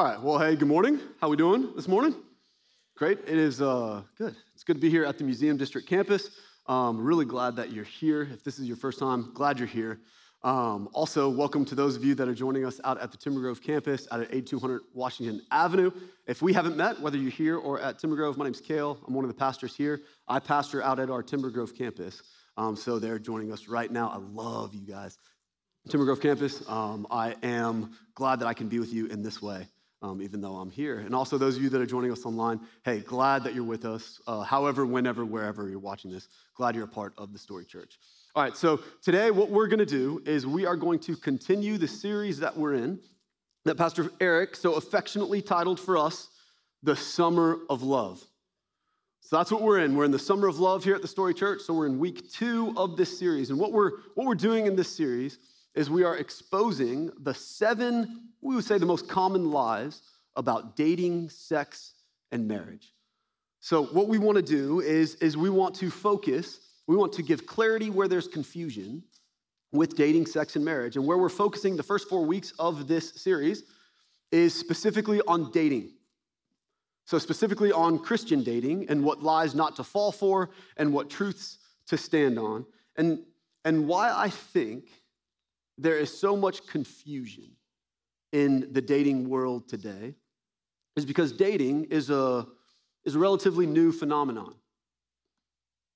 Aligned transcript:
All 0.00 0.06
right. 0.06 0.18
Well, 0.18 0.38
hey, 0.38 0.56
good 0.56 0.66
morning. 0.66 0.98
How 1.20 1.26
are 1.26 1.30
we 1.30 1.36
doing 1.36 1.74
this 1.76 1.86
morning? 1.86 2.14
Great. 2.96 3.18
It 3.26 3.36
is 3.36 3.60
uh, 3.60 4.00
good. 4.16 4.34
It's 4.54 4.64
good 4.64 4.76
to 4.76 4.80
be 4.80 4.88
here 4.88 5.04
at 5.04 5.18
the 5.18 5.24
Museum 5.24 5.58
District 5.58 5.86
campus. 5.86 6.30
Um, 6.64 6.98
really 6.98 7.26
glad 7.26 7.54
that 7.56 7.70
you're 7.70 7.84
here. 7.84 8.22
If 8.22 8.42
this 8.42 8.58
is 8.58 8.64
your 8.64 8.78
first 8.78 8.98
time, 8.98 9.30
glad 9.34 9.58
you're 9.58 9.68
here. 9.68 10.00
Um, 10.42 10.88
also, 10.94 11.28
welcome 11.28 11.66
to 11.66 11.74
those 11.74 11.96
of 11.96 12.02
you 12.02 12.14
that 12.14 12.28
are 12.28 12.34
joining 12.34 12.64
us 12.64 12.80
out 12.82 12.98
at 12.98 13.12
the 13.12 13.18
Timber 13.18 13.42
Grove 13.42 13.62
campus 13.62 14.08
out 14.10 14.20
at 14.20 14.34
8200 14.34 14.80
Washington 14.94 15.42
Avenue. 15.50 15.90
If 16.26 16.40
we 16.40 16.54
haven't 16.54 16.78
met, 16.78 16.98
whether 16.98 17.18
you're 17.18 17.30
here 17.30 17.58
or 17.58 17.78
at 17.78 17.98
Timber 17.98 18.16
Grove, 18.16 18.38
my 18.38 18.44
name's 18.44 18.62
Kale. 18.62 18.98
I'm 19.06 19.12
one 19.12 19.26
of 19.26 19.30
the 19.30 19.36
pastors 19.36 19.76
here. 19.76 20.00
I 20.26 20.38
pastor 20.38 20.82
out 20.82 20.98
at 20.98 21.10
our 21.10 21.22
Timber 21.22 21.50
Grove 21.50 21.76
campus. 21.76 22.22
Um, 22.56 22.74
so 22.74 22.98
they're 22.98 23.18
joining 23.18 23.52
us 23.52 23.68
right 23.68 23.92
now. 23.92 24.08
I 24.08 24.16
love 24.16 24.74
you 24.74 24.86
guys. 24.86 25.18
Timber 25.90 26.06
Grove 26.06 26.22
campus, 26.22 26.66
um, 26.70 27.06
I 27.10 27.36
am 27.42 27.92
glad 28.14 28.40
that 28.40 28.46
I 28.46 28.54
can 28.54 28.68
be 28.68 28.78
with 28.78 28.94
you 28.94 29.04
in 29.04 29.22
this 29.22 29.42
way 29.42 29.66
um, 30.02 30.22
even 30.22 30.40
though 30.40 30.56
I'm 30.56 30.70
here. 30.70 31.00
And 31.00 31.14
also, 31.14 31.36
those 31.38 31.56
of 31.56 31.62
you 31.62 31.68
that 31.70 31.80
are 31.80 31.86
joining 31.86 32.10
us 32.10 32.24
online, 32.24 32.60
hey, 32.84 33.00
glad 33.00 33.44
that 33.44 33.54
you're 33.54 33.64
with 33.64 33.84
us, 33.84 34.20
uh, 34.26 34.42
however, 34.42 34.86
whenever, 34.86 35.24
wherever 35.24 35.68
you're 35.68 35.78
watching 35.78 36.10
this. 36.10 36.28
Glad 36.54 36.74
you're 36.74 36.84
a 36.84 36.88
part 36.88 37.12
of 37.18 37.32
the 37.32 37.38
Story 37.38 37.64
Church. 37.64 37.98
All 38.34 38.42
right, 38.42 38.56
so 38.56 38.80
today, 39.02 39.30
what 39.30 39.50
we're 39.50 39.66
going 39.66 39.80
to 39.80 39.86
do 39.86 40.22
is 40.24 40.46
we 40.46 40.64
are 40.64 40.76
going 40.76 41.00
to 41.00 41.16
continue 41.16 41.76
the 41.76 41.88
series 41.88 42.38
that 42.38 42.56
we're 42.56 42.74
in, 42.74 42.98
that 43.64 43.76
Pastor 43.76 44.10
Eric 44.20 44.56
so 44.56 44.74
affectionately 44.74 45.42
titled 45.42 45.78
for 45.78 45.98
us, 45.98 46.28
The 46.82 46.96
Summer 46.96 47.58
of 47.68 47.82
Love. 47.82 48.24
So 49.20 49.36
that's 49.36 49.52
what 49.52 49.62
we're 49.62 49.80
in. 49.80 49.94
We're 49.94 50.06
in 50.06 50.10
the 50.10 50.18
summer 50.18 50.48
of 50.48 50.58
love 50.58 50.82
here 50.82 50.94
at 50.94 51.02
the 51.02 51.08
Story 51.08 51.34
Church. 51.34 51.60
So 51.60 51.74
we're 51.74 51.86
in 51.86 51.98
week 51.98 52.32
two 52.32 52.72
of 52.76 52.96
this 52.96 53.16
series. 53.16 53.50
And 53.50 53.60
what 53.60 53.70
we're, 53.70 53.92
what 54.14 54.26
we're 54.26 54.34
doing 54.34 54.66
in 54.66 54.74
this 54.74 54.92
series 54.92 55.38
is 55.74 55.88
we 55.88 56.04
are 56.04 56.16
exposing 56.16 57.10
the 57.18 57.34
seven 57.34 58.30
we 58.42 58.54
would 58.54 58.64
say, 58.64 58.78
the 58.78 58.86
most 58.86 59.08
common 59.08 59.50
lies 59.50 60.02
about 60.36 60.76
dating, 60.76 61.28
sex, 61.28 61.94
and 62.32 62.46
marriage. 62.48 62.94
So, 63.60 63.84
what 63.84 64.08
we 64.08 64.18
want 64.18 64.36
to 64.36 64.42
do 64.42 64.80
is, 64.80 65.16
is 65.16 65.36
we 65.36 65.50
want 65.50 65.74
to 65.76 65.90
focus, 65.90 66.60
we 66.86 66.96
want 66.96 67.12
to 67.14 67.22
give 67.22 67.46
clarity 67.46 67.90
where 67.90 68.08
there's 68.08 68.28
confusion 68.28 69.02
with 69.72 69.96
dating, 69.96 70.26
sex, 70.26 70.56
and 70.56 70.64
marriage. 70.64 70.96
And 70.96 71.06
where 71.06 71.18
we're 71.18 71.28
focusing 71.28 71.76
the 71.76 71.82
first 71.82 72.08
four 72.08 72.24
weeks 72.24 72.52
of 72.58 72.88
this 72.88 73.10
series 73.10 73.64
is 74.32 74.54
specifically 74.54 75.20
on 75.26 75.50
dating. 75.50 75.90
So, 77.04 77.18
specifically 77.18 77.72
on 77.72 77.98
Christian 77.98 78.42
dating 78.42 78.88
and 78.88 79.04
what 79.04 79.22
lies 79.22 79.54
not 79.54 79.76
to 79.76 79.84
fall 79.84 80.12
for 80.12 80.50
and 80.78 80.94
what 80.94 81.10
truths 81.10 81.58
to 81.88 81.98
stand 81.98 82.38
on. 82.38 82.64
And, 82.96 83.18
and 83.64 83.86
why 83.86 84.12
I 84.14 84.30
think 84.30 84.86
there 85.80 85.96
is 85.96 86.16
so 86.16 86.36
much 86.36 86.66
confusion 86.66 87.50
in 88.32 88.68
the 88.72 88.82
dating 88.82 89.28
world 89.28 89.68
today 89.68 90.14
is 90.96 91.04
because 91.04 91.32
dating 91.32 91.84
is 91.84 92.10
a, 92.10 92.46
is 93.04 93.14
a 93.14 93.18
relatively 93.18 93.66
new 93.66 93.90
phenomenon. 93.90 94.54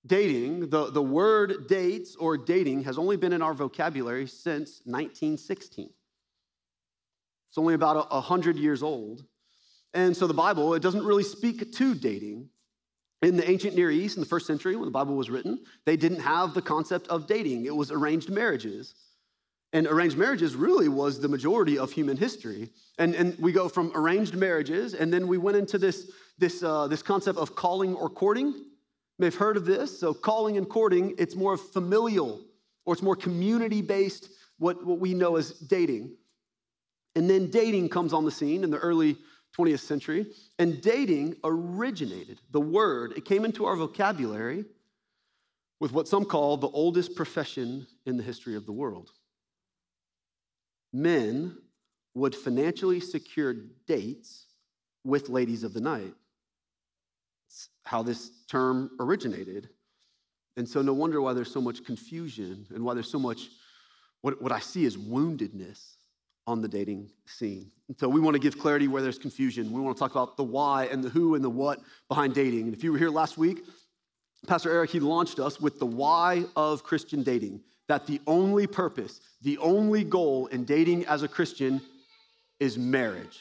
Dating, 0.06 0.68
the, 0.70 0.90
the 0.90 1.02
word 1.02 1.66
dates 1.68 2.16
or 2.16 2.36
dating 2.36 2.84
has 2.84 2.98
only 2.98 3.16
been 3.16 3.32
in 3.32 3.42
our 3.42 3.54
vocabulary 3.54 4.26
since 4.26 4.80
1916. 4.84 5.90
It's 7.48 7.58
only 7.58 7.74
about 7.74 8.10
100 8.10 8.56
years 8.56 8.82
old. 8.82 9.24
And 9.92 10.16
so 10.16 10.26
the 10.26 10.34
Bible, 10.34 10.74
it 10.74 10.82
doesn't 10.82 11.04
really 11.04 11.22
speak 11.22 11.72
to 11.72 11.94
dating. 11.94 12.48
In 13.22 13.36
the 13.36 13.48
ancient 13.48 13.74
Near 13.74 13.90
East, 13.90 14.16
in 14.16 14.20
the 14.20 14.28
first 14.28 14.46
century, 14.46 14.76
when 14.76 14.84
the 14.84 14.90
Bible 14.90 15.14
was 15.14 15.30
written, 15.30 15.60
they 15.86 15.96
didn't 15.96 16.20
have 16.20 16.52
the 16.52 16.60
concept 16.60 17.08
of 17.08 17.26
dating. 17.26 17.64
It 17.64 17.74
was 17.74 17.90
arranged 17.90 18.28
marriages. 18.28 18.94
And 19.74 19.88
arranged 19.88 20.16
marriages 20.16 20.54
really 20.54 20.88
was 20.88 21.18
the 21.18 21.26
majority 21.26 21.78
of 21.78 21.90
human 21.90 22.16
history. 22.16 22.70
And, 23.00 23.12
and 23.16 23.36
we 23.40 23.50
go 23.50 23.68
from 23.68 23.90
arranged 23.96 24.36
marriages, 24.36 24.94
and 24.94 25.12
then 25.12 25.26
we 25.26 25.36
went 25.36 25.56
into 25.56 25.78
this, 25.78 26.12
this, 26.38 26.62
uh, 26.62 26.86
this 26.86 27.02
concept 27.02 27.40
of 27.40 27.56
calling 27.56 27.96
or 27.96 28.08
courting. 28.08 28.46
You 28.46 28.64
may 29.18 29.26
have 29.26 29.34
heard 29.34 29.56
of 29.56 29.64
this. 29.66 29.98
So, 29.98 30.14
calling 30.14 30.56
and 30.58 30.68
courting, 30.68 31.16
it's 31.18 31.34
more 31.34 31.56
familial 31.56 32.40
or 32.86 32.92
it's 32.92 33.02
more 33.02 33.16
community 33.16 33.82
based, 33.82 34.30
what, 34.58 34.86
what 34.86 35.00
we 35.00 35.12
know 35.12 35.34
as 35.34 35.50
dating. 35.50 36.12
And 37.16 37.28
then 37.28 37.50
dating 37.50 37.88
comes 37.88 38.12
on 38.12 38.24
the 38.24 38.30
scene 38.30 38.62
in 38.62 38.70
the 38.70 38.78
early 38.78 39.16
20th 39.58 39.80
century. 39.80 40.26
And 40.60 40.80
dating 40.80 41.34
originated, 41.42 42.40
the 42.52 42.60
word, 42.60 43.14
it 43.16 43.24
came 43.24 43.44
into 43.44 43.64
our 43.64 43.74
vocabulary 43.74 44.66
with 45.80 45.90
what 45.90 46.06
some 46.06 46.24
call 46.24 46.58
the 46.58 46.68
oldest 46.68 47.16
profession 47.16 47.88
in 48.06 48.16
the 48.16 48.22
history 48.22 48.54
of 48.54 48.66
the 48.66 48.72
world 48.72 49.10
men 50.94 51.56
would 52.14 52.34
financially 52.34 53.00
secure 53.00 53.54
dates 53.86 54.46
with 55.04 55.28
ladies 55.28 55.64
of 55.64 55.74
the 55.74 55.80
night. 55.80 56.14
It's 57.48 57.68
how 57.84 58.02
this 58.02 58.30
term 58.48 58.92
originated. 59.00 59.68
And 60.56 60.68
so, 60.68 60.80
no 60.80 60.92
wonder 60.92 61.20
why 61.20 61.32
there's 61.32 61.52
so 61.52 61.60
much 61.60 61.84
confusion 61.84 62.64
and 62.72 62.84
why 62.84 62.94
there's 62.94 63.10
so 63.10 63.18
much, 63.18 63.48
what, 64.22 64.40
what 64.40 64.52
I 64.52 64.60
see 64.60 64.84
is 64.84 64.96
woundedness 64.96 65.96
on 66.46 66.62
the 66.62 66.68
dating 66.68 67.10
scene. 67.26 67.72
And 67.88 67.98
so, 67.98 68.08
we 68.08 68.20
want 68.20 68.34
to 68.36 68.40
give 68.40 68.56
clarity 68.56 68.86
where 68.86 69.02
there's 69.02 69.18
confusion. 69.18 69.72
We 69.72 69.80
want 69.80 69.96
to 69.96 69.98
talk 69.98 70.12
about 70.12 70.36
the 70.36 70.44
why 70.44 70.86
and 70.86 71.02
the 71.02 71.08
who 71.08 71.34
and 71.34 71.44
the 71.44 71.50
what 71.50 71.80
behind 72.08 72.34
dating. 72.34 72.66
And 72.66 72.74
if 72.74 72.84
you 72.84 72.92
were 72.92 72.98
here 72.98 73.10
last 73.10 73.36
week, 73.36 73.64
Pastor 74.46 74.70
Eric, 74.70 74.90
he 74.90 75.00
launched 75.00 75.40
us 75.40 75.60
with 75.60 75.80
the 75.80 75.86
why 75.86 76.44
of 76.54 76.84
Christian 76.84 77.24
dating 77.24 77.60
that 77.88 78.06
the 78.06 78.20
only 78.26 78.66
purpose, 78.66 79.20
the 79.42 79.58
only 79.58 80.04
goal 80.04 80.46
in 80.46 80.64
dating 80.64 81.06
as 81.06 81.22
a 81.22 81.28
Christian 81.28 81.80
is 82.60 82.78
marriage. 82.78 83.38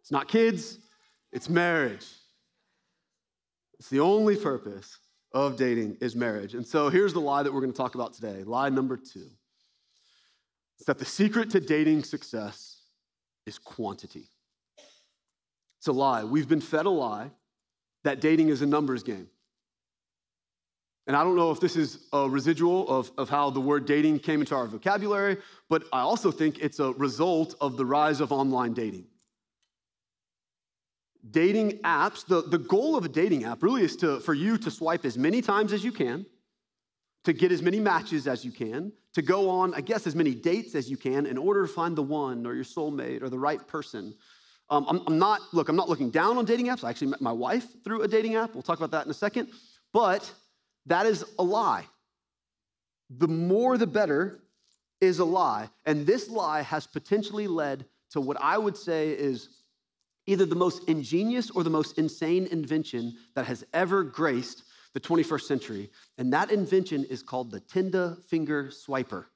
It's 0.00 0.10
not 0.10 0.28
kids, 0.28 0.78
it's 1.32 1.48
marriage. 1.48 2.06
It's 3.78 3.90
the 3.90 4.00
only 4.00 4.36
purpose 4.36 4.98
of 5.32 5.56
dating 5.56 5.98
is 6.00 6.16
marriage. 6.16 6.54
And 6.54 6.66
so 6.66 6.88
here's 6.88 7.12
the 7.12 7.20
lie 7.20 7.42
that 7.42 7.52
we're 7.52 7.60
going 7.60 7.72
to 7.72 7.76
talk 7.76 7.94
about 7.94 8.14
today. 8.14 8.42
Lie 8.42 8.70
number 8.70 8.96
two. 8.96 9.28
It's 10.78 10.86
that 10.86 10.98
the 10.98 11.04
secret 11.04 11.50
to 11.50 11.60
dating 11.60 12.04
success 12.04 12.80
is 13.44 13.58
quantity. 13.58 14.28
It's 15.78 15.88
a 15.88 15.92
lie. 15.92 16.24
We've 16.24 16.48
been 16.48 16.60
fed 16.60 16.86
a 16.86 16.90
lie 16.90 17.30
that 18.04 18.20
dating 18.20 18.48
is 18.48 18.62
a 18.62 18.66
numbers 18.66 19.02
game. 19.02 19.28
And 21.06 21.14
I 21.14 21.22
don't 21.22 21.36
know 21.36 21.52
if 21.52 21.60
this 21.60 21.76
is 21.76 22.00
a 22.12 22.28
residual 22.28 22.88
of, 22.88 23.12
of 23.16 23.28
how 23.28 23.50
the 23.50 23.60
word 23.60 23.86
dating 23.86 24.18
came 24.18 24.40
into 24.40 24.56
our 24.56 24.66
vocabulary, 24.66 25.36
but 25.68 25.84
I 25.92 26.00
also 26.00 26.32
think 26.32 26.58
it's 26.58 26.80
a 26.80 26.92
result 26.92 27.54
of 27.60 27.76
the 27.76 27.86
rise 27.86 28.20
of 28.20 28.32
online 28.32 28.72
dating. 28.72 29.06
Dating 31.30 31.78
apps, 31.78 32.26
the, 32.26 32.42
the 32.42 32.58
goal 32.58 32.96
of 32.96 33.04
a 33.04 33.08
dating 33.08 33.44
app 33.44 33.62
really 33.62 33.82
is 33.82 33.96
to, 33.96 34.20
for 34.20 34.34
you 34.34 34.58
to 34.58 34.70
swipe 34.70 35.04
as 35.04 35.16
many 35.16 35.42
times 35.42 35.72
as 35.72 35.84
you 35.84 35.92
can, 35.92 36.26
to 37.24 37.32
get 37.32 37.52
as 37.52 37.62
many 37.62 37.78
matches 37.78 38.26
as 38.26 38.44
you 38.44 38.50
can, 38.50 38.92
to 39.14 39.22
go 39.22 39.48
on, 39.48 39.74
I 39.74 39.80
guess, 39.80 40.06
as 40.06 40.14
many 40.14 40.34
dates 40.34 40.74
as 40.74 40.90
you 40.90 40.96
can 40.96 41.26
in 41.26 41.38
order 41.38 41.66
to 41.66 41.72
find 41.72 41.96
the 41.96 42.02
one 42.02 42.46
or 42.46 42.54
your 42.54 42.64
soulmate 42.64 43.22
or 43.22 43.28
the 43.28 43.38
right 43.38 43.64
person. 43.66 44.14
Um, 44.70 44.86
I'm, 44.88 45.02
I'm 45.06 45.18
not, 45.18 45.40
look, 45.52 45.68
I'm 45.68 45.76
not 45.76 45.88
looking 45.88 46.10
down 46.10 46.36
on 46.36 46.44
dating 46.44 46.66
apps. 46.66 46.82
I 46.82 46.90
actually 46.90 47.08
met 47.08 47.20
my 47.20 47.32
wife 47.32 47.66
through 47.84 48.02
a 48.02 48.08
dating 48.08 48.34
app. 48.34 48.54
We'll 48.54 48.62
talk 48.62 48.78
about 48.78 48.90
that 48.90 49.04
in 49.04 49.10
a 49.10 49.14
second. 49.14 49.48
But 49.92 50.32
that 50.86 51.06
is 51.06 51.24
a 51.38 51.42
lie. 51.42 51.84
The 53.10 53.28
more 53.28 53.78
the 53.78 53.86
better 53.86 54.40
is 55.00 55.18
a 55.18 55.24
lie. 55.24 55.68
And 55.84 56.06
this 56.06 56.28
lie 56.28 56.62
has 56.62 56.86
potentially 56.86 57.46
led 57.46 57.84
to 58.10 58.20
what 58.20 58.40
I 58.40 58.58
would 58.58 58.76
say 58.76 59.10
is 59.10 59.48
either 60.26 60.46
the 60.46 60.54
most 60.54 60.88
ingenious 60.88 61.50
or 61.50 61.62
the 61.62 61.70
most 61.70 61.98
insane 61.98 62.46
invention 62.46 63.14
that 63.34 63.46
has 63.46 63.64
ever 63.72 64.02
graced 64.02 64.64
the 64.94 65.00
21st 65.00 65.42
century. 65.42 65.90
And 66.18 66.32
that 66.32 66.50
invention 66.50 67.04
is 67.04 67.22
called 67.22 67.50
the 67.50 67.60
Tinder 67.60 68.16
finger 68.28 68.70
swiper. 68.70 69.26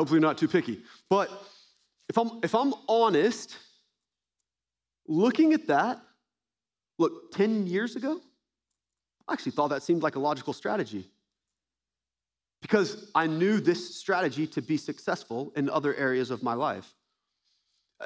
Hopefully 0.00 0.18
not 0.18 0.38
too 0.38 0.48
picky. 0.48 0.80
But 1.10 1.30
if 2.08 2.16
I'm, 2.16 2.40
if 2.42 2.54
I'm 2.54 2.72
honest, 2.88 3.54
looking 5.06 5.52
at 5.52 5.66
that, 5.66 6.00
look, 6.98 7.32
10 7.32 7.66
years 7.66 7.96
ago, 7.96 8.18
I 9.28 9.34
actually 9.34 9.52
thought 9.52 9.68
that 9.68 9.82
seemed 9.82 10.02
like 10.02 10.16
a 10.16 10.18
logical 10.18 10.54
strategy 10.54 11.04
because 12.62 13.10
I 13.14 13.26
knew 13.26 13.60
this 13.60 13.94
strategy 13.94 14.46
to 14.46 14.62
be 14.62 14.78
successful 14.78 15.52
in 15.54 15.68
other 15.68 15.94
areas 15.94 16.30
of 16.30 16.42
my 16.42 16.54
life. 16.54 16.94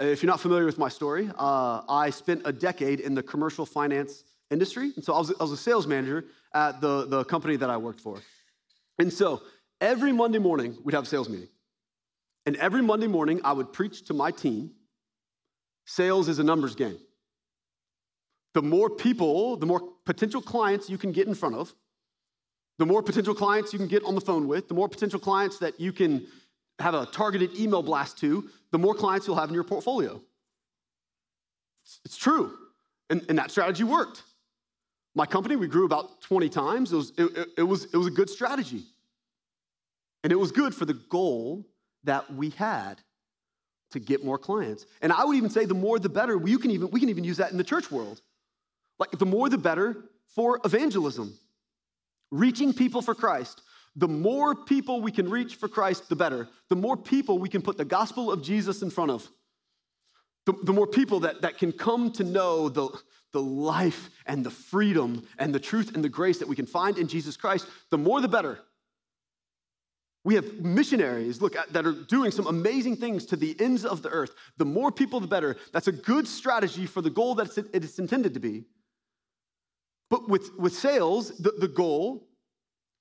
If 0.00 0.20
you're 0.20 0.30
not 0.32 0.40
familiar 0.40 0.66
with 0.66 0.78
my 0.78 0.88
story, 0.88 1.30
uh, 1.38 1.82
I 1.88 2.10
spent 2.10 2.42
a 2.44 2.52
decade 2.52 2.98
in 2.98 3.14
the 3.14 3.22
commercial 3.22 3.64
finance 3.64 4.24
industry. 4.50 4.90
And 4.96 5.04
so 5.04 5.14
I 5.14 5.18
was, 5.18 5.32
I 5.38 5.44
was 5.44 5.52
a 5.52 5.56
sales 5.56 5.86
manager 5.86 6.24
at 6.52 6.80
the, 6.80 7.06
the 7.06 7.22
company 7.22 7.54
that 7.54 7.70
I 7.70 7.76
worked 7.76 8.00
for. 8.00 8.18
And 8.98 9.12
so 9.12 9.42
every 9.80 10.10
Monday 10.10 10.40
morning, 10.40 10.76
we'd 10.82 10.94
have 10.94 11.04
a 11.04 11.06
sales 11.06 11.28
meeting. 11.28 11.48
And 12.46 12.56
every 12.56 12.82
Monday 12.82 13.06
morning, 13.06 13.40
I 13.44 13.52
would 13.52 13.72
preach 13.72 14.04
to 14.06 14.14
my 14.14 14.30
team 14.30 14.72
sales 15.86 16.28
is 16.28 16.38
a 16.38 16.44
numbers 16.44 16.74
game. 16.74 16.98
The 18.54 18.62
more 18.62 18.88
people, 18.88 19.56
the 19.56 19.66
more 19.66 19.82
potential 20.06 20.40
clients 20.40 20.88
you 20.88 20.96
can 20.96 21.12
get 21.12 21.26
in 21.26 21.34
front 21.34 21.56
of, 21.56 21.74
the 22.78 22.86
more 22.86 23.02
potential 23.02 23.34
clients 23.34 23.72
you 23.72 23.78
can 23.78 23.88
get 23.88 24.02
on 24.04 24.14
the 24.14 24.20
phone 24.20 24.48
with, 24.48 24.68
the 24.68 24.74
more 24.74 24.88
potential 24.88 25.20
clients 25.20 25.58
that 25.58 25.78
you 25.78 25.92
can 25.92 26.26
have 26.78 26.94
a 26.94 27.06
targeted 27.06 27.56
email 27.58 27.82
blast 27.82 28.18
to, 28.18 28.48
the 28.72 28.78
more 28.78 28.94
clients 28.94 29.26
you'll 29.26 29.36
have 29.36 29.48
in 29.48 29.54
your 29.54 29.64
portfolio. 29.64 30.20
It's, 32.04 32.16
true. 32.16 32.56
And, 33.10 33.24
and 33.28 33.38
that 33.38 33.50
strategy 33.50 33.84
worked. 33.84 34.22
My 35.14 35.26
company, 35.26 35.54
we 35.54 35.68
grew 35.68 35.84
about 35.84 36.20
20 36.22 36.48
times. 36.48 36.92
It 36.92 36.96
was, 36.96 37.12
it, 37.16 37.48
it, 37.58 37.62
was, 37.62 37.84
it 37.84 37.96
was 37.96 38.06
a 38.06 38.10
good 38.10 38.30
strategy. 38.30 38.84
And 40.24 40.32
it 40.32 40.36
was 40.36 40.50
good 40.50 40.74
for 40.74 40.86
the 40.86 40.94
goal 40.94 41.66
that 42.04 42.32
we 42.32 42.50
had 42.50 43.00
to 43.92 44.00
get 44.00 44.24
more 44.24 44.38
clients. 44.38 44.86
And 45.02 45.12
I 45.12 45.24
would 45.24 45.36
even 45.36 45.50
say 45.50 45.64
the 45.64 45.74
more 45.74 45.98
the 45.98 46.08
better. 46.08 46.40
You 46.44 46.58
can 46.58 46.70
even, 46.70 46.90
we 46.90 47.00
can 47.00 47.08
even 47.08 47.24
use 47.24 47.38
that 47.38 47.52
in 47.52 47.58
the 47.58 47.64
church 47.64 47.90
world. 47.90 48.20
Like 48.98 49.10
the 49.12 49.26
more 49.26 49.48
the 49.48 49.58
better 49.58 49.96
for 50.34 50.60
evangelism, 50.64 51.36
reaching 52.30 52.72
people 52.72 53.02
for 53.02 53.14
Christ. 53.14 53.62
The 53.96 54.08
more 54.08 54.56
people 54.56 55.00
we 55.00 55.12
can 55.12 55.30
reach 55.30 55.54
for 55.54 55.68
Christ, 55.68 56.08
the 56.08 56.16
better. 56.16 56.48
The 56.68 56.76
more 56.76 56.96
people 56.96 57.38
we 57.38 57.48
can 57.48 57.62
put 57.62 57.76
the 57.76 57.84
gospel 57.84 58.32
of 58.32 58.42
Jesus 58.42 58.82
in 58.82 58.90
front 58.90 59.12
of. 59.12 59.28
The, 60.46 60.52
the 60.64 60.72
more 60.72 60.88
people 60.88 61.20
that, 61.20 61.42
that 61.42 61.58
can 61.58 61.72
come 61.72 62.10
to 62.12 62.24
know 62.24 62.68
the, 62.68 62.88
the 63.32 63.40
life 63.40 64.10
and 64.26 64.44
the 64.44 64.50
freedom 64.50 65.22
and 65.38 65.54
the 65.54 65.60
truth 65.60 65.94
and 65.94 66.02
the 66.02 66.08
grace 66.08 66.38
that 66.38 66.48
we 66.48 66.56
can 66.56 66.66
find 66.66 66.98
in 66.98 67.06
Jesus 67.06 67.36
Christ, 67.36 67.66
the 67.90 67.98
more 67.98 68.20
the 68.20 68.28
better. 68.28 68.58
We 70.24 70.34
have 70.36 70.54
missionaries, 70.54 71.42
look, 71.42 71.54
that 71.70 71.86
are 71.86 71.92
doing 71.92 72.30
some 72.30 72.46
amazing 72.46 72.96
things 72.96 73.26
to 73.26 73.36
the 73.36 73.54
ends 73.60 73.84
of 73.84 74.02
the 74.02 74.08
earth. 74.08 74.34
The 74.56 74.64
more 74.64 74.90
people, 74.90 75.20
the 75.20 75.26
better. 75.26 75.56
That's 75.72 75.88
a 75.88 75.92
good 75.92 76.26
strategy 76.26 76.86
for 76.86 77.02
the 77.02 77.10
goal 77.10 77.34
that 77.34 77.56
it's 77.74 77.98
intended 77.98 78.32
to 78.34 78.40
be. 78.40 78.64
But 80.08 80.28
with, 80.28 80.50
with 80.58 80.72
sales, 80.72 81.36
the, 81.38 81.52
the 81.58 81.68
goal 81.68 82.26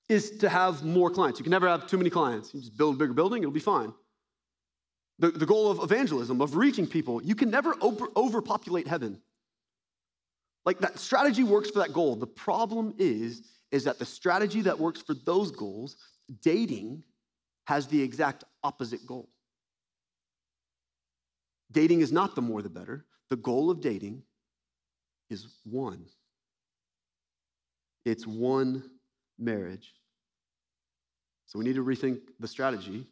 is 0.08 0.32
to 0.38 0.50
have 0.50 0.84
more 0.84 1.10
clients. 1.10 1.38
You 1.38 1.44
can 1.44 1.50
never 1.50 1.66
have 1.66 1.86
too 1.86 1.96
many 1.96 2.10
clients. 2.10 2.52
You 2.52 2.60
just 2.60 2.76
build 2.76 2.96
a 2.96 2.98
bigger 2.98 3.14
building, 3.14 3.42
it'll 3.42 3.52
be 3.52 3.60
fine. 3.60 3.94
The, 5.18 5.30
the 5.30 5.46
goal 5.46 5.70
of 5.70 5.78
evangelism, 5.82 6.42
of 6.42 6.56
reaching 6.56 6.86
people, 6.86 7.22
you 7.22 7.34
can 7.34 7.50
never 7.50 7.74
over, 7.80 8.08
overpopulate 8.16 8.86
heaven. 8.86 9.22
Like 10.66 10.80
that 10.80 10.98
strategy 10.98 11.44
works 11.44 11.70
for 11.70 11.78
that 11.78 11.92
goal. 11.92 12.16
The 12.16 12.26
problem 12.26 12.94
is, 12.98 13.42
is 13.70 13.84
that 13.84 13.98
the 13.98 14.06
strategy 14.06 14.60
that 14.62 14.78
works 14.78 15.00
for 15.00 15.14
those 15.14 15.50
goals, 15.50 15.96
dating, 16.42 17.02
has 17.64 17.86
the 17.86 18.00
exact 18.00 18.44
opposite 18.62 19.06
goal. 19.06 19.28
Dating 21.72 22.00
is 22.00 22.12
not 22.12 22.34
the 22.34 22.42
more 22.42 22.62
the 22.62 22.70
better. 22.70 23.04
The 23.30 23.36
goal 23.36 23.70
of 23.70 23.80
dating 23.80 24.22
is 25.30 25.48
one. 25.64 26.04
It's 28.04 28.26
one 28.26 28.82
marriage. 29.38 29.92
So 31.46 31.58
we 31.58 31.64
need 31.64 31.74
to 31.76 31.84
rethink 31.84 32.20
the 32.38 32.48
strategy 32.48 33.06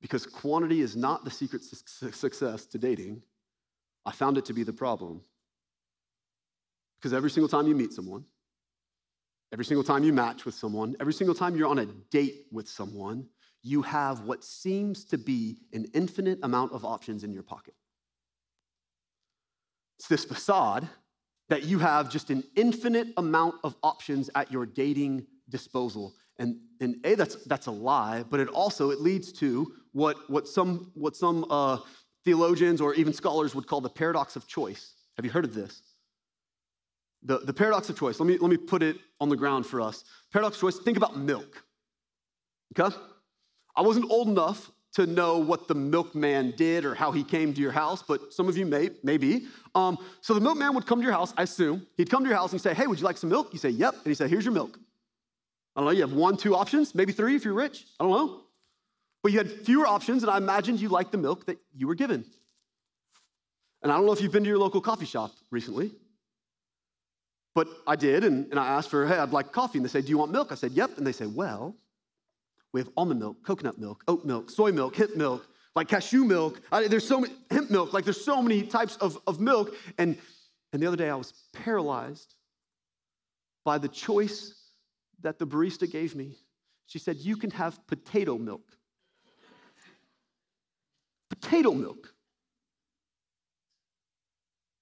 because 0.00 0.26
quantity 0.26 0.80
is 0.80 0.96
not 0.96 1.24
the 1.24 1.30
secret 1.30 1.62
su- 1.62 2.10
success 2.10 2.66
to 2.66 2.78
dating. 2.78 3.22
I 4.06 4.12
found 4.12 4.38
it 4.38 4.44
to 4.46 4.52
be 4.52 4.62
the 4.62 4.72
problem. 4.72 5.20
Because 6.98 7.12
every 7.12 7.30
single 7.30 7.48
time 7.48 7.66
you 7.66 7.74
meet 7.74 7.92
someone, 7.92 8.24
every 9.52 9.64
single 9.64 9.84
time 9.84 10.04
you 10.04 10.12
match 10.12 10.44
with 10.44 10.54
someone, 10.54 10.96
every 11.00 11.12
single 11.12 11.34
time 11.34 11.56
you're 11.56 11.68
on 11.68 11.78
a 11.78 11.86
date 11.86 12.46
with 12.52 12.68
someone, 12.68 13.26
you 13.62 13.82
have 13.82 14.20
what 14.20 14.44
seems 14.44 15.04
to 15.06 15.18
be 15.18 15.58
an 15.72 15.86
infinite 15.94 16.38
amount 16.42 16.72
of 16.72 16.84
options 16.84 17.24
in 17.24 17.32
your 17.32 17.42
pocket. 17.42 17.74
It's 19.98 20.08
this 20.08 20.24
facade 20.24 20.88
that 21.50 21.64
you 21.64 21.78
have 21.78 22.10
just 22.10 22.30
an 22.30 22.42
infinite 22.56 23.08
amount 23.16 23.56
of 23.64 23.76
options 23.82 24.30
at 24.34 24.50
your 24.50 24.64
dating 24.64 25.26
disposal. 25.50 26.14
And, 26.38 26.56
and 26.80 26.96
A, 27.04 27.16
that's, 27.16 27.36
that's 27.44 27.66
a 27.66 27.70
lie, 27.70 28.24
but 28.30 28.40
it 28.40 28.48
also, 28.48 28.90
it 28.90 29.00
leads 29.00 29.32
to 29.34 29.74
what, 29.92 30.16
what 30.30 30.48
some, 30.48 30.90
what 30.94 31.16
some 31.16 31.44
uh, 31.50 31.78
theologians 32.24 32.80
or 32.80 32.94
even 32.94 33.12
scholars 33.12 33.54
would 33.54 33.66
call 33.66 33.80
the 33.80 33.90
paradox 33.90 34.36
of 34.36 34.46
choice. 34.46 34.94
Have 35.16 35.24
you 35.26 35.30
heard 35.30 35.44
of 35.44 35.52
this? 35.52 35.82
The, 37.22 37.40
the 37.40 37.52
paradox 37.52 37.90
of 37.90 37.98
choice. 37.98 38.18
Let 38.18 38.26
me, 38.26 38.38
let 38.38 38.48
me 38.48 38.56
put 38.56 38.82
it 38.82 38.96
on 39.20 39.28
the 39.28 39.36
ground 39.36 39.66
for 39.66 39.82
us. 39.82 40.04
Paradox 40.32 40.56
of 40.56 40.60
choice, 40.62 40.78
think 40.78 40.96
about 40.96 41.18
milk. 41.18 41.62
Okay? 42.78 42.96
I 43.80 43.82
wasn't 43.82 44.10
old 44.10 44.28
enough 44.28 44.70
to 44.92 45.06
know 45.06 45.38
what 45.38 45.66
the 45.66 45.74
milkman 45.74 46.52
did 46.54 46.84
or 46.84 46.94
how 46.94 47.12
he 47.12 47.24
came 47.24 47.54
to 47.54 47.60
your 47.62 47.72
house, 47.72 48.02
but 48.06 48.30
some 48.30 48.46
of 48.46 48.58
you 48.58 48.66
may, 48.66 48.90
maybe. 49.02 49.46
Um, 49.74 49.96
so 50.20 50.34
the 50.34 50.40
milkman 50.40 50.74
would 50.74 50.84
come 50.84 50.98
to 50.98 51.02
your 51.02 51.14
house, 51.14 51.32
I 51.38 51.44
assume. 51.44 51.86
He'd 51.96 52.10
come 52.10 52.22
to 52.24 52.28
your 52.28 52.36
house 52.36 52.52
and 52.52 52.60
say, 52.60 52.74
Hey, 52.74 52.86
would 52.86 52.98
you 52.98 53.06
like 53.06 53.16
some 53.16 53.30
milk? 53.30 53.54
You 53.54 53.58
say, 53.58 53.70
Yep. 53.70 53.94
And 53.94 54.04
he 54.04 54.12
said, 54.12 54.28
Here's 54.28 54.44
your 54.44 54.52
milk. 54.52 54.78
I 55.74 55.80
don't 55.80 55.86
know, 55.86 55.92
you 55.92 56.02
have 56.02 56.12
one, 56.12 56.36
two 56.36 56.54
options, 56.54 56.94
maybe 56.94 57.14
three 57.14 57.36
if 57.36 57.42
you're 57.46 57.54
rich. 57.54 57.86
I 57.98 58.04
don't 58.04 58.12
know. 58.12 58.42
But 59.22 59.32
you 59.32 59.38
had 59.38 59.50
fewer 59.50 59.86
options, 59.86 60.24
and 60.24 60.30
I 60.30 60.36
imagined 60.36 60.78
you 60.78 60.90
liked 60.90 61.12
the 61.12 61.18
milk 61.18 61.46
that 61.46 61.56
you 61.74 61.86
were 61.86 61.94
given. 61.94 62.26
And 63.82 63.90
I 63.90 63.96
don't 63.96 64.04
know 64.04 64.12
if 64.12 64.20
you've 64.20 64.32
been 64.32 64.44
to 64.44 64.48
your 64.50 64.58
local 64.58 64.82
coffee 64.82 65.06
shop 65.06 65.32
recently, 65.50 65.90
but 67.54 67.66
I 67.86 67.96
did, 67.96 68.24
and, 68.24 68.50
and 68.50 68.60
I 68.60 68.66
asked 68.66 68.90
for, 68.90 69.06
Hey, 69.06 69.16
I'd 69.16 69.30
like 69.30 69.52
coffee. 69.52 69.78
And 69.78 69.86
they 69.86 69.90
say, 69.90 70.02
Do 70.02 70.08
you 70.08 70.18
want 70.18 70.32
milk? 70.32 70.52
I 70.52 70.56
said, 70.56 70.72
Yep. 70.72 70.98
And 70.98 71.06
they 71.06 71.12
say, 71.12 71.24
Well, 71.24 71.76
we 72.72 72.80
have 72.80 72.90
almond 72.96 73.20
milk, 73.20 73.42
coconut 73.44 73.78
milk, 73.78 74.04
oat 74.06 74.24
milk, 74.24 74.50
soy 74.50 74.70
milk, 74.70 74.94
hemp 74.96 75.16
milk, 75.16 75.46
like 75.74 75.88
cashew 75.88 76.24
milk. 76.24 76.60
There's 76.70 77.06
so 77.06 77.20
many, 77.20 77.34
hemp 77.50 77.70
milk, 77.70 77.92
like 77.92 78.04
there's 78.04 78.24
so 78.24 78.40
many 78.40 78.62
types 78.62 78.96
of, 78.96 79.18
of 79.26 79.40
milk. 79.40 79.74
And, 79.98 80.16
and 80.72 80.82
the 80.82 80.86
other 80.86 80.96
day 80.96 81.10
I 81.10 81.16
was 81.16 81.32
paralyzed 81.52 82.34
by 83.64 83.78
the 83.78 83.88
choice 83.88 84.54
that 85.22 85.38
the 85.38 85.46
barista 85.46 85.90
gave 85.90 86.14
me. 86.14 86.36
She 86.86 86.98
said, 86.98 87.16
You 87.16 87.36
can 87.36 87.50
have 87.50 87.84
potato 87.86 88.38
milk. 88.38 88.62
potato 91.28 91.72
milk. 91.72 92.12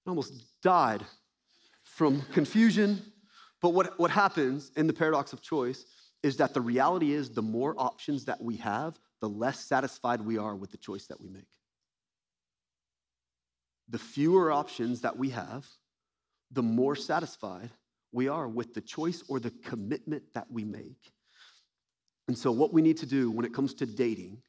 I 0.05 0.09
almost 0.09 0.33
died 0.61 1.03
from 1.83 2.21
confusion. 2.33 3.01
But 3.61 3.69
what, 3.71 3.99
what 3.99 4.09
happens 4.09 4.71
in 4.77 4.87
the 4.87 4.93
paradox 4.93 5.33
of 5.33 5.41
choice 5.41 5.85
is 6.23 6.37
that 6.37 6.53
the 6.53 6.61
reality 6.61 7.13
is 7.13 7.29
the 7.29 7.41
more 7.41 7.75
options 7.77 8.25
that 8.25 8.41
we 8.41 8.57
have, 8.57 8.99
the 9.21 9.29
less 9.29 9.59
satisfied 9.59 10.21
we 10.21 10.37
are 10.37 10.55
with 10.55 10.71
the 10.71 10.77
choice 10.77 11.07
that 11.07 11.21
we 11.21 11.29
make. 11.29 11.47
The 13.89 13.99
fewer 13.99 14.51
options 14.51 15.01
that 15.01 15.17
we 15.17 15.29
have, 15.29 15.65
the 16.51 16.63
more 16.63 16.95
satisfied 16.95 17.69
we 18.11 18.27
are 18.27 18.47
with 18.47 18.73
the 18.73 18.81
choice 18.81 19.23
or 19.27 19.39
the 19.39 19.51
commitment 19.63 20.23
that 20.33 20.47
we 20.51 20.65
make. 20.65 21.11
And 22.27 22.37
so, 22.37 22.51
what 22.51 22.73
we 22.73 22.81
need 22.81 22.97
to 22.97 23.05
do 23.05 23.31
when 23.31 23.45
it 23.45 23.53
comes 23.53 23.73
to 23.75 23.85
dating 23.85 24.41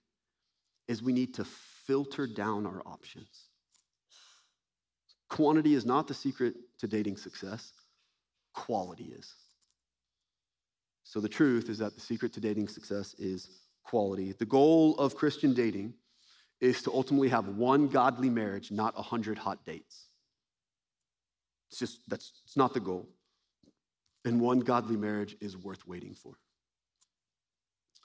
is 0.88 1.02
we 1.02 1.12
need 1.12 1.34
to 1.34 1.44
filter 1.86 2.26
down 2.26 2.66
our 2.66 2.82
options. 2.84 3.46
Quantity 5.28 5.74
is 5.74 5.86
not 5.86 6.08
the 6.08 6.14
secret 6.14 6.54
to 6.78 6.88
dating 6.88 7.16
success, 7.16 7.72
quality 8.54 9.14
is. 9.16 9.34
So 11.04 11.20
the 11.20 11.28
truth 11.28 11.68
is 11.68 11.78
that 11.78 11.94
the 11.94 12.00
secret 12.00 12.32
to 12.34 12.40
dating 12.40 12.68
success 12.68 13.14
is 13.18 13.48
quality. 13.84 14.32
The 14.32 14.46
goal 14.46 14.96
of 14.96 15.16
Christian 15.16 15.54
dating 15.54 15.94
is 16.60 16.82
to 16.82 16.92
ultimately 16.92 17.28
have 17.28 17.48
one 17.48 17.88
godly 17.88 18.30
marriage, 18.30 18.70
not 18.70 18.94
a 18.96 19.02
hundred 19.02 19.38
hot 19.38 19.64
dates. 19.64 20.06
It's 21.70 21.78
just 21.78 22.00
that's 22.08 22.32
it's 22.44 22.56
not 22.56 22.74
the 22.74 22.80
goal. 22.80 23.08
And 24.24 24.40
one 24.40 24.60
godly 24.60 24.96
marriage 24.96 25.36
is 25.40 25.56
worth 25.56 25.86
waiting 25.86 26.14
for. 26.14 26.34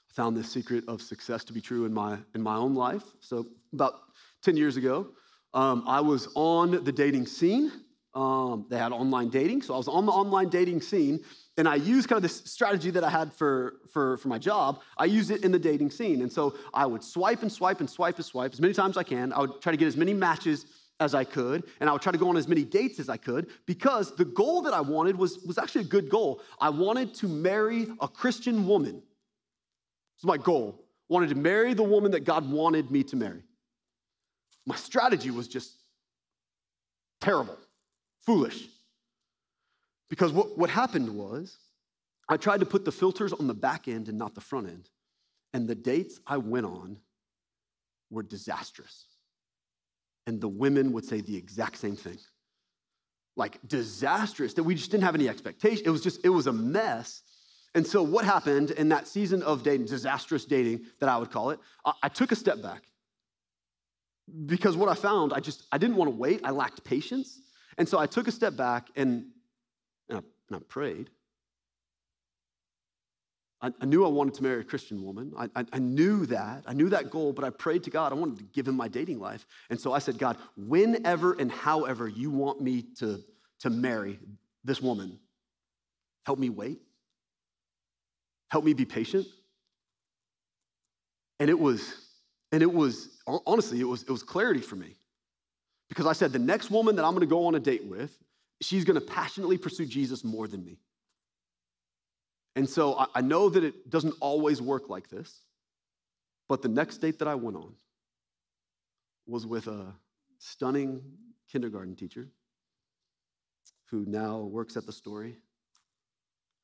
I 0.09 0.13
found 0.13 0.37
this 0.37 0.49
secret 0.49 0.85
of 0.87 1.01
success 1.01 1.43
to 1.45 1.53
be 1.53 1.61
true 1.61 1.85
in 1.85 1.93
my 1.93 2.17
in 2.33 2.41
my 2.41 2.55
own 2.55 2.73
life. 2.73 3.03
So 3.19 3.45
about 3.73 3.95
10 4.43 4.55
years 4.55 4.77
ago, 4.77 5.09
um, 5.53 5.83
I 5.87 5.99
was 5.99 6.29
on 6.35 6.83
the 6.83 6.91
dating 6.91 7.25
scene. 7.25 7.71
Um, 8.15 8.65
they 8.69 8.77
had 8.77 8.93
online 8.93 9.29
dating, 9.29 9.61
so 9.61 9.73
I 9.73 9.77
was 9.77 9.89
on 9.89 10.05
the 10.05 10.11
online 10.11 10.47
dating 10.47 10.81
scene, 10.81 11.19
and 11.57 11.67
I 11.67 11.75
used 11.75 12.07
kind 12.07 12.17
of 12.17 12.23
this 12.23 12.41
strategy 12.45 12.89
that 12.91 13.03
I 13.03 13.09
had 13.09 13.33
for, 13.33 13.75
for, 13.91 14.17
for 14.17 14.29
my 14.29 14.37
job. 14.37 14.81
I 14.97 15.05
used 15.05 15.31
it 15.31 15.43
in 15.43 15.51
the 15.51 15.59
dating 15.59 15.91
scene. 15.91 16.21
And 16.21 16.31
so 16.31 16.55
I 16.73 16.85
would 16.85 17.03
swipe 17.03 17.41
and 17.41 17.51
swipe 17.51 17.79
and 17.79 17.89
swipe 17.89 18.15
and 18.15 18.25
swipe 18.25 18.53
as 18.53 18.61
many 18.61 18.73
times 18.73 18.97
as 18.97 19.01
I 19.01 19.03
can. 19.03 19.33
I 19.33 19.41
would 19.41 19.61
try 19.61 19.71
to 19.71 19.77
get 19.77 19.87
as 19.87 19.97
many 19.97 20.13
matches 20.13 20.65
as 20.99 21.13
I 21.13 21.25
could, 21.25 21.63
and 21.79 21.89
I 21.89 21.93
would 21.93 22.01
try 22.01 22.11
to 22.11 22.17
go 22.17 22.29
on 22.29 22.37
as 22.37 22.47
many 22.47 22.63
dates 22.63 22.99
as 22.99 23.09
I 23.09 23.17
could 23.17 23.47
because 23.65 24.15
the 24.15 24.25
goal 24.25 24.61
that 24.61 24.73
I 24.73 24.81
wanted 24.81 25.17
was, 25.17 25.39
was 25.39 25.57
actually 25.57 25.81
a 25.81 25.87
good 25.89 26.09
goal. 26.09 26.41
I 26.59 26.69
wanted 26.69 27.13
to 27.15 27.27
marry 27.27 27.87
a 27.99 28.07
Christian 28.07 28.65
woman. 28.65 29.01
It's 30.15 30.23
my 30.23 30.37
goal. 30.37 30.79
I 31.09 31.13
wanted 31.13 31.29
to 31.29 31.35
marry 31.35 31.73
the 31.73 31.83
woman 31.83 32.11
that 32.11 32.21
God 32.21 32.49
wanted 32.49 32.91
me 32.91 33.03
to 33.03 33.17
marry. 33.17 33.43
My 34.65 34.75
strategy 34.75 35.31
was 35.31 35.47
just 35.47 35.83
terrible, 37.19 37.57
foolish. 38.25 38.67
Because 40.09 40.31
what, 40.31 40.57
what 40.57 40.69
happened 40.69 41.09
was, 41.09 41.57
I 42.27 42.37
tried 42.37 42.59
to 42.61 42.65
put 42.65 42.85
the 42.85 42.91
filters 42.91 43.33
on 43.33 43.47
the 43.47 43.53
back 43.53 43.87
end 43.87 44.07
and 44.09 44.17
not 44.17 44.35
the 44.35 44.41
front 44.41 44.67
end. 44.67 44.89
And 45.53 45.67
the 45.67 45.75
dates 45.75 46.19
I 46.25 46.37
went 46.37 46.65
on 46.65 46.97
were 48.09 48.23
disastrous. 48.23 49.05
And 50.27 50.41
the 50.41 50.47
women 50.47 50.91
would 50.93 51.05
say 51.05 51.21
the 51.21 51.37
exact 51.37 51.77
same 51.77 51.95
thing. 51.95 52.17
Like 53.35 53.59
disastrous, 53.67 54.53
that 54.55 54.63
we 54.63 54.75
just 54.75 54.91
didn't 54.91 55.03
have 55.03 55.15
any 55.15 55.29
expectation. 55.29 55.83
It 55.85 55.89
was 55.89 56.01
just, 56.01 56.23
it 56.25 56.29
was 56.29 56.47
a 56.47 56.53
mess. 56.53 57.21
And 57.75 57.85
so, 57.85 58.01
what 58.01 58.23
happened 58.23 58.71
in 58.71 58.89
that 58.89 59.07
season 59.07 59.43
of 59.43 59.61
dating, 59.61 59.87
disastrous 59.87 60.45
dating 60.45 60.85
that 60.99 61.09
I 61.09 61.17
would 61.17 61.29
call 61.29 61.49
it, 61.49 61.59
I, 61.83 61.91
I 62.03 62.09
took 62.09 62.31
a 62.31 62.35
step 62.35 62.61
back 62.61 62.83
because 64.45 64.75
what 64.77 64.89
I 64.89 64.95
found, 64.95 65.33
I 65.33 65.39
just, 65.39 65.65
I 65.71 65.77
didn't 65.77 65.97
want 65.97 66.09
to 66.09 66.15
wait. 66.15 66.41
I 66.43 66.51
lacked 66.51 66.83
patience. 66.83 67.41
And 67.77 67.87
so 67.87 67.99
I 67.99 68.05
took 68.05 68.27
a 68.27 68.31
step 68.31 68.55
back 68.55 68.87
and, 68.95 69.25
and, 70.09 70.19
I, 70.19 70.21
and 70.49 70.57
I 70.57 70.59
prayed. 70.67 71.09
I, 73.61 73.85
knew 73.85 74.05
I 74.05 74.09
wanted 74.09 74.35
to 74.35 74.43
marry 74.43 74.61
a 74.61 74.63
Christian 74.63 75.03
woman. 75.03 75.33
I, 75.37 75.49
I, 75.55 75.65
I 75.73 75.79
knew 75.79 76.25
that. 76.27 76.63
I 76.67 76.73
knew 76.73 76.89
that 76.89 77.09
goal, 77.09 77.33
but 77.33 77.43
I 77.43 77.49
prayed 77.49 77.83
to 77.85 77.89
God. 77.89 78.11
I 78.11 78.15
wanted 78.15 78.37
to 78.37 78.43
give 78.43 78.67
him 78.67 78.75
my 78.75 78.87
dating 78.87 79.19
life. 79.19 79.47
And 79.69 79.79
so 79.79 79.91
I 79.91 79.99
said, 79.99 80.17
God, 80.19 80.37
whenever 80.55 81.33
and 81.33 81.51
however 81.51 82.07
you 82.07 82.29
want 82.29 82.61
me 82.61 82.83
to, 82.99 83.23
to 83.61 83.69
marry 83.69 84.19
this 84.63 84.81
woman, 84.81 85.19
help 86.25 86.37
me 86.37 86.49
wait. 86.49 86.79
Help 88.51 88.65
me 88.65 88.73
be 88.73 88.85
patient. 88.85 89.25
And 91.39 91.49
it 91.49 91.59
was, 91.59 91.81
and 92.51 92.61
it 92.61 92.71
was, 92.71 93.19
honestly, 93.47 93.79
it 93.79 93.85
was, 93.85 94.03
it 94.03 94.11
was 94.11 94.21
clarity 94.21 94.61
for 94.61 94.75
me. 94.75 94.95
Because 95.89 96.07
I 96.07 96.13
said, 96.13 96.31
the 96.31 96.39
next 96.39 96.71
woman 96.71 96.95
that 96.95 97.05
I'm 97.05 97.13
gonna 97.13 97.25
go 97.25 97.45
on 97.45 97.55
a 97.55 97.59
date 97.59 97.85
with, 97.85 98.17
she's 98.61 98.85
gonna 98.85 99.01
passionately 99.01 99.57
pursue 99.57 99.85
Jesus 99.85 100.23
more 100.23 100.47
than 100.47 100.63
me. 100.63 100.77
And 102.55 102.69
so 102.69 102.97
I, 102.97 103.05
I 103.15 103.21
know 103.21 103.49
that 103.49 103.63
it 103.63 103.89
doesn't 103.89 104.15
always 104.19 104.61
work 104.61 104.89
like 104.89 105.09
this, 105.09 105.41
but 106.47 106.61
the 106.61 106.69
next 106.69 106.97
date 106.97 107.19
that 107.19 107.27
I 107.27 107.35
went 107.35 107.57
on 107.57 107.75
was 109.27 109.45
with 109.45 109.67
a 109.67 109.93
stunning 110.37 111.01
kindergarten 111.51 111.95
teacher 111.95 112.27
who 113.89 114.05
now 114.05 114.39
works 114.39 114.77
at 114.77 114.85
the 114.85 114.93
story, 114.93 115.37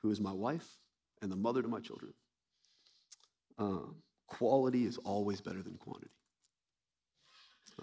who 0.02 0.12
is 0.12 0.20
my 0.20 0.32
wife 0.34 0.68
and 1.22 1.32
the 1.32 1.36
mother 1.36 1.62
to 1.62 1.68
my 1.68 1.80
children. 1.80 2.14
Uh, 3.58 3.92
quality 4.28 4.86
is 4.86 4.98
always 4.98 5.42
better 5.42 5.62
than 5.62 5.76
quantity. 5.76 6.12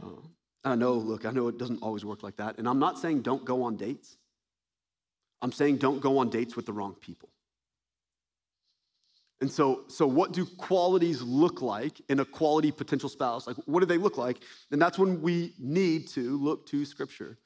Uh, 0.01 0.21
I 0.65 0.75
know, 0.75 0.95
look, 0.95 1.25
I 1.25 1.31
know 1.31 1.49
it 1.49 1.59
doesn't 1.59 1.83
always 1.83 2.05
work 2.05 2.23
like 2.23 2.37
that. 2.37 2.59
And 2.59 2.69
I'm 2.69 2.79
not 2.79 2.99
saying 2.99 3.23
don't 3.23 3.45
go 3.45 3.63
on 3.63 3.77
dates. 3.77 4.17
I'm 5.41 5.53
saying 5.53 5.77
don't 5.77 6.01
go 6.01 6.19
on 6.19 6.31
dates 6.31 6.57
with 6.57 6.67
the 6.67 6.73
wrong 6.73 6.95
people. 7.01 7.29
And 9.41 9.51
so, 9.51 9.85
so 9.87 10.05
what 10.07 10.33
do 10.33 10.45
qualities 10.45 11.23
look 11.23 11.63
like 11.63 12.01
in 12.09 12.19
a 12.19 12.25
quality 12.25 12.73
potential 12.73 13.09
spouse? 13.09 13.47
Like, 13.47 13.57
what 13.67 13.81
do 13.81 13.87
they 13.87 13.99
look 13.99 14.19
like? 14.19 14.39
And 14.73 14.83
that's 14.83 14.99
when 14.99 15.23
we 15.23 15.55
need 15.61 16.09
to 16.09 16.37
look 16.39 16.67
to 16.67 16.85
Scripture. 16.85 17.39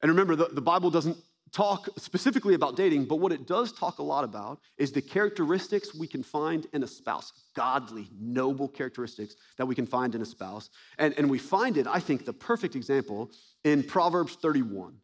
And 0.00 0.10
remember, 0.10 0.34
the, 0.34 0.46
the 0.46 0.60
Bible 0.60 0.90
doesn't 0.90 1.16
talk 1.52 1.88
specifically 1.98 2.54
about 2.54 2.76
dating, 2.76 3.04
but 3.04 3.16
what 3.16 3.30
it 3.30 3.46
does 3.46 3.72
talk 3.72 3.98
a 3.98 4.02
lot 4.02 4.24
about 4.24 4.58
is 4.78 4.90
the 4.90 5.02
characteristics 5.02 5.94
we 5.94 6.06
can 6.06 6.22
find 6.22 6.66
in 6.72 6.82
a 6.82 6.86
spouse, 6.86 7.32
godly, 7.54 8.08
noble 8.18 8.68
characteristics 8.68 9.36
that 9.58 9.66
we 9.66 9.74
can 9.74 9.86
find 9.86 10.14
in 10.14 10.22
a 10.22 10.26
spouse. 10.26 10.70
And, 10.98 11.14
and 11.18 11.30
we 11.30 11.38
find 11.38 11.76
it, 11.76 11.86
I 11.86 12.00
think, 12.00 12.24
the 12.24 12.32
perfect 12.32 12.74
example 12.74 13.30
in 13.64 13.82
Proverbs 13.82 14.36
31. 14.36 14.94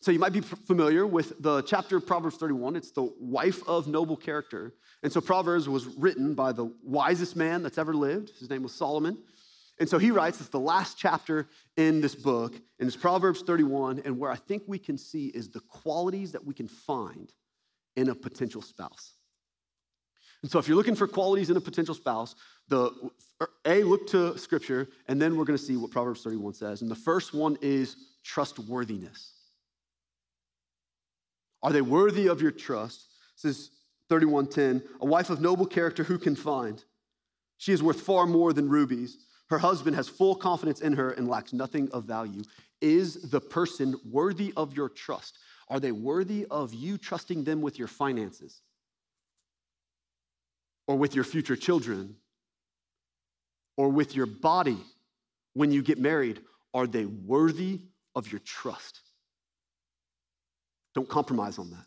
So 0.00 0.10
you 0.10 0.18
might 0.18 0.32
be 0.32 0.40
familiar 0.40 1.06
with 1.06 1.40
the 1.40 1.62
chapter 1.62 1.96
of 1.96 2.06
Proverbs 2.06 2.36
31. 2.36 2.76
It's 2.76 2.90
the 2.90 3.12
wife 3.20 3.66
of 3.68 3.86
noble 3.86 4.16
character. 4.16 4.74
And 5.02 5.12
so 5.12 5.20
Proverbs 5.20 5.68
was 5.68 5.86
written 5.86 6.34
by 6.34 6.52
the 6.52 6.72
wisest 6.82 7.36
man 7.36 7.62
that's 7.62 7.78
ever 7.78 7.94
lived. 7.94 8.32
His 8.38 8.50
name 8.50 8.64
was 8.64 8.74
Solomon. 8.74 9.16
And 9.78 9.88
so 9.88 9.98
he 9.98 10.10
writes, 10.10 10.40
it's 10.40 10.50
the 10.50 10.60
last 10.60 10.98
chapter 10.98 11.48
in 11.76 12.00
this 12.00 12.14
book, 12.14 12.54
and 12.78 12.86
it's 12.86 12.96
Proverbs 12.96 13.42
31. 13.42 14.02
And 14.04 14.18
where 14.18 14.30
I 14.30 14.36
think 14.36 14.62
we 14.66 14.78
can 14.78 14.96
see 14.96 15.28
is 15.28 15.48
the 15.48 15.60
qualities 15.60 16.32
that 16.32 16.44
we 16.44 16.54
can 16.54 16.68
find 16.68 17.32
in 17.96 18.08
a 18.08 18.14
potential 18.14 18.62
spouse. 18.62 19.14
And 20.42 20.50
so 20.50 20.58
if 20.58 20.68
you're 20.68 20.76
looking 20.76 20.96
for 20.96 21.06
qualities 21.06 21.50
in 21.50 21.56
a 21.56 21.60
potential 21.60 21.94
spouse, 21.94 22.34
the 22.68 22.90
A, 23.64 23.82
look 23.82 24.06
to 24.08 24.36
scripture, 24.38 24.88
and 25.08 25.20
then 25.20 25.36
we're 25.36 25.44
going 25.44 25.58
to 25.58 25.64
see 25.64 25.76
what 25.76 25.90
Proverbs 25.90 26.22
31 26.22 26.54
says. 26.54 26.82
And 26.82 26.90
the 26.90 26.96
first 26.96 27.32
one 27.32 27.56
is 27.62 27.96
trustworthiness. 28.24 29.32
Are 31.62 31.72
they 31.72 31.82
worthy 31.82 32.26
of 32.26 32.42
your 32.42 32.50
trust? 32.50 33.06
This 33.40 33.56
is 33.56 33.70
3110. 34.08 34.82
A 35.00 35.06
wife 35.06 35.30
of 35.30 35.40
noble 35.40 35.66
character 35.66 36.02
who 36.02 36.18
can 36.18 36.34
find? 36.34 36.82
She 37.56 37.72
is 37.72 37.82
worth 37.82 38.00
far 38.00 38.26
more 38.26 38.52
than 38.52 38.68
rubies. 38.68 39.18
Her 39.52 39.58
husband 39.58 39.96
has 39.96 40.08
full 40.08 40.34
confidence 40.34 40.80
in 40.80 40.94
her 40.94 41.10
and 41.10 41.28
lacks 41.28 41.52
nothing 41.52 41.90
of 41.92 42.04
value. 42.04 42.42
Is 42.80 43.16
the 43.16 43.38
person 43.38 43.94
worthy 44.10 44.50
of 44.56 44.74
your 44.74 44.88
trust? 44.88 45.36
Are 45.68 45.78
they 45.78 45.92
worthy 45.92 46.46
of 46.50 46.72
you 46.72 46.96
trusting 46.96 47.44
them 47.44 47.60
with 47.60 47.78
your 47.78 47.86
finances? 47.86 48.62
Or 50.86 50.96
with 50.96 51.14
your 51.14 51.24
future 51.24 51.54
children? 51.54 52.16
Or 53.76 53.90
with 53.90 54.16
your 54.16 54.24
body 54.24 54.78
when 55.52 55.70
you 55.70 55.82
get 55.82 55.98
married? 55.98 56.40
Are 56.72 56.86
they 56.86 57.04
worthy 57.04 57.82
of 58.14 58.32
your 58.32 58.40
trust? 58.46 59.02
Don't 60.94 61.10
compromise 61.10 61.58
on 61.58 61.68
that. 61.68 61.84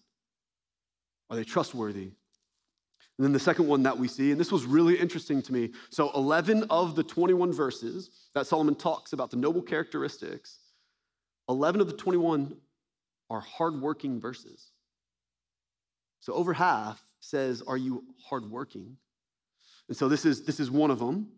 Are 1.31 1.35
they 1.35 1.43
trustworthy? 1.43 2.11
And 3.17 3.23
then 3.25 3.31
the 3.31 3.39
second 3.39 3.67
one 3.67 3.83
that 3.83 3.97
we 3.97 4.07
see, 4.07 4.31
and 4.31 4.39
this 4.39 4.51
was 4.51 4.65
really 4.65 4.99
interesting 4.99 5.41
to 5.43 5.53
me. 5.53 5.71
So, 5.89 6.11
11 6.15 6.65
of 6.69 6.95
the 6.95 7.03
21 7.03 7.53
verses 7.53 8.09
that 8.33 8.45
Solomon 8.45 8.75
talks 8.75 9.13
about 9.13 9.31
the 9.31 9.37
noble 9.37 9.61
characteristics, 9.61 10.59
11 11.47 11.79
of 11.79 11.87
the 11.87 11.93
21 11.93 12.57
are 13.29 13.39
hardworking 13.39 14.19
verses. 14.19 14.71
So, 16.19 16.33
over 16.33 16.51
half 16.51 17.01
says, 17.21 17.63
Are 17.65 17.77
you 17.77 18.03
hardworking? 18.21 18.97
And 19.87 19.95
so, 19.95 20.09
this 20.09 20.25
is, 20.25 20.43
this 20.43 20.59
is 20.59 20.69
one 20.69 20.91
of 20.91 20.99
them. 20.99 21.29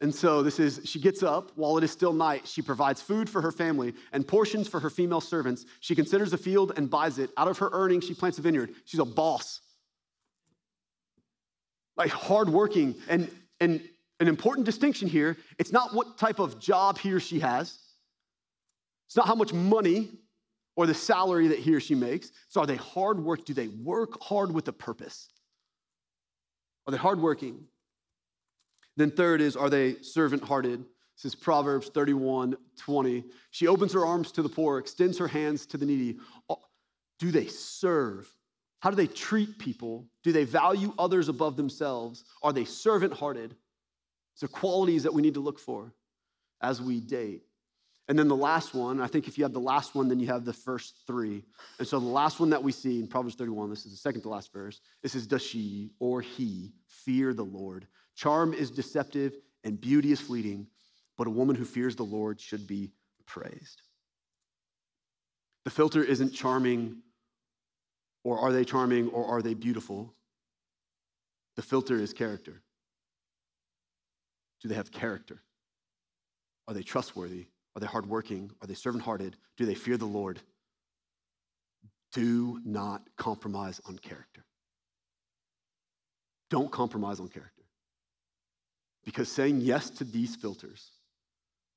And 0.00 0.14
so 0.14 0.42
this 0.42 0.58
is, 0.60 0.80
she 0.84 1.00
gets 1.00 1.22
up 1.22 1.52
while 1.54 1.78
it 1.78 1.84
is 1.84 1.90
still 1.90 2.12
night. 2.12 2.46
She 2.46 2.60
provides 2.60 3.00
food 3.00 3.30
for 3.30 3.40
her 3.40 3.52
family 3.52 3.94
and 4.12 4.26
portions 4.26 4.68
for 4.68 4.80
her 4.80 4.90
female 4.90 5.20
servants. 5.20 5.64
She 5.80 5.94
considers 5.94 6.32
a 6.34 6.36
field 6.36 6.72
and 6.76 6.90
buys 6.90 7.18
it. 7.18 7.30
Out 7.38 7.48
of 7.48 7.56
her 7.58 7.70
earnings, 7.72 8.04
she 8.04 8.12
plants 8.12 8.36
a 8.38 8.42
vineyard. 8.42 8.74
She's 8.84 9.00
a 9.00 9.04
boss. 9.04 9.60
Like 11.96 12.10
hardworking. 12.10 12.94
And, 13.08 13.30
and 13.60 13.80
an 14.20 14.28
important 14.28 14.66
distinction 14.66 15.08
here 15.08 15.36
it's 15.58 15.72
not 15.72 15.94
what 15.94 16.18
type 16.18 16.38
of 16.38 16.58
job 16.58 16.98
he 16.98 17.12
or 17.12 17.20
she 17.20 17.40
has, 17.40 17.78
it's 19.06 19.16
not 19.16 19.26
how 19.26 19.34
much 19.34 19.52
money 19.52 20.10
or 20.76 20.86
the 20.86 20.94
salary 20.94 21.48
that 21.48 21.58
he 21.58 21.74
or 21.74 21.80
she 21.80 21.94
makes. 21.94 22.32
So 22.48 22.60
are 22.60 22.66
they 22.66 22.76
hard 22.76 23.20
work? 23.20 23.44
Do 23.44 23.54
they 23.54 23.68
work 23.68 24.20
hard 24.20 24.52
with 24.52 24.66
a 24.68 24.72
purpose? 24.72 25.28
Are 26.86 26.90
they 26.90 26.98
hardworking? 26.98 27.64
Then, 28.96 29.10
third 29.10 29.40
is, 29.40 29.56
are 29.56 29.70
they 29.70 29.96
servant 30.02 30.44
hearted? 30.44 30.84
This 31.16 31.26
is 31.26 31.34
Proverbs 31.34 31.88
31 31.88 32.56
20. 32.76 33.24
She 33.50 33.68
opens 33.68 33.92
her 33.92 34.04
arms 34.04 34.32
to 34.32 34.42
the 34.42 34.48
poor, 34.48 34.78
extends 34.78 35.18
her 35.18 35.28
hands 35.28 35.66
to 35.66 35.78
the 35.78 35.86
needy. 35.86 36.18
Do 37.18 37.30
they 37.30 37.46
serve? 37.46 38.28
How 38.84 38.90
do 38.90 38.96
they 38.96 39.06
treat 39.06 39.58
people? 39.58 40.04
Do 40.22 40.30
they 40.30 40.44
value 40.44 40.92
others 40.98 41.30
above 41.30 41.56
themselves? 41.56 42.22
Are 42.42 42.52
they 42.52 42.66
servant 42.66 43.14
hearted? 43.14 43.56
Are 44.42 44.48
qualities 44.48 45.04
that 45.04 45.14
we 45.14 45.22
need 45.22 45.32
to 45.32 45.40
look 45.40 45.58
for 45.58 45.94
as 46.60 46.82
we 46.82 47.00
date. 47.00 47.44
And 48.08 48.18
then 48.18 48.28
the 48.28 48.36
last 48.36 48.74
one, 48.74 49.00
I 49.00 49.06
think 49.06 49.26
if 49.26 49.38
you 49.38 49.44
have 49.44 49.54
the 49.54 49.58
last 49.58 49.94
one, 49.94 50.08
then 50.08 50.20
you 50.20 50.26
have 50.26 50.44
the 50.44 50.52
first 50.52 50.98
three. 51.06 51.42
And 51.78 51.88
so 51.88 51.98
the 51.98 52.04
last 52.04 52.40
one 52.40 52.50
that 52.50 52.62
we 52.62 52.72
see 52.72 53.00
in 53.00 53.06
Proverbs 53.06 53.36
31, 53.36 53.70
this 53.70 53.86
is 53.86 53.92
the 53.92 53.96
second 53.96 54.20
to 54.20 54.28
last 54.28 54.52
verse. 54.52 54.82
This 55.02 55.14
is, 55.14 55.26
Does 55.26 55.40
she 55.40 55.92
or 55.98 56.20
he 56.20 56.74
fear 56.86 57.32
the 57.32 57.42
Lord? 57.42 57.86
Charm 58.16 58.52
is 58.52 58.70
deceptive 58.70 59.32
and 59.64 59.80
beauty 59.80 60.12
is 60.12 60.20
fleeting, 60.20 60.66
but 61.16 61.26
a 61.26 61.30
woman 61.30 61.56
who 61.56 61.64
fears 61.64 61.96
the 61.96 62.02
Lord 62.02 62.38
should 62.38 62.66
be 62.66 62.92
praised. 63.24 63.80
The 65.64 65.70
filter 65.70 66.04
isn't 66.04 66.34
charming 66.34 66.98
or 68.24 68.38
are 68.38 68.52
they 68.52 68.64
charming 68.64 69.08
or 69.10 69.26
are 69.26 69.42
they 69.42 69.54
beautiful? 69.54 70.12
The 71.56 71.62
filter 71.62 71.96
is 71.96 72.12
character. 72.12 72.62
Do 74.62 74.68
they 74.68 74.74
have 74.74 74.90
character? 74.90 75.42
Are 76.66 76.74
they 76.74 76.82
trustworthy 76.82 77.46
Are 77.76 77.80
they 77.80 77.86
hardworking? 77.86 78.50
Are 78.62 78.66
they 78.66 78.74
servant 78.74 79.04
hearted? 79.04 79.36
Do 79.56 79.66
they 79.66 79.74
fear 79.74 79.96
the 79.96 80.06
Lord? 80.06 80.40
Do 82.12 82.60
not 82.64 83.02
compromise 83.16 83.80
on 83.86 83.98
character. 83.98 84.44
Don't 86.50 86.70
compromise 86.70 87.20
on 87.20 87.28
character. 87.28 87.62
Because 89.04 89.28
saying 89.28 89.60
yes 89.60 89.90
to 89.90 90.04
these 90.04 90.36
filters, 90.36 90.92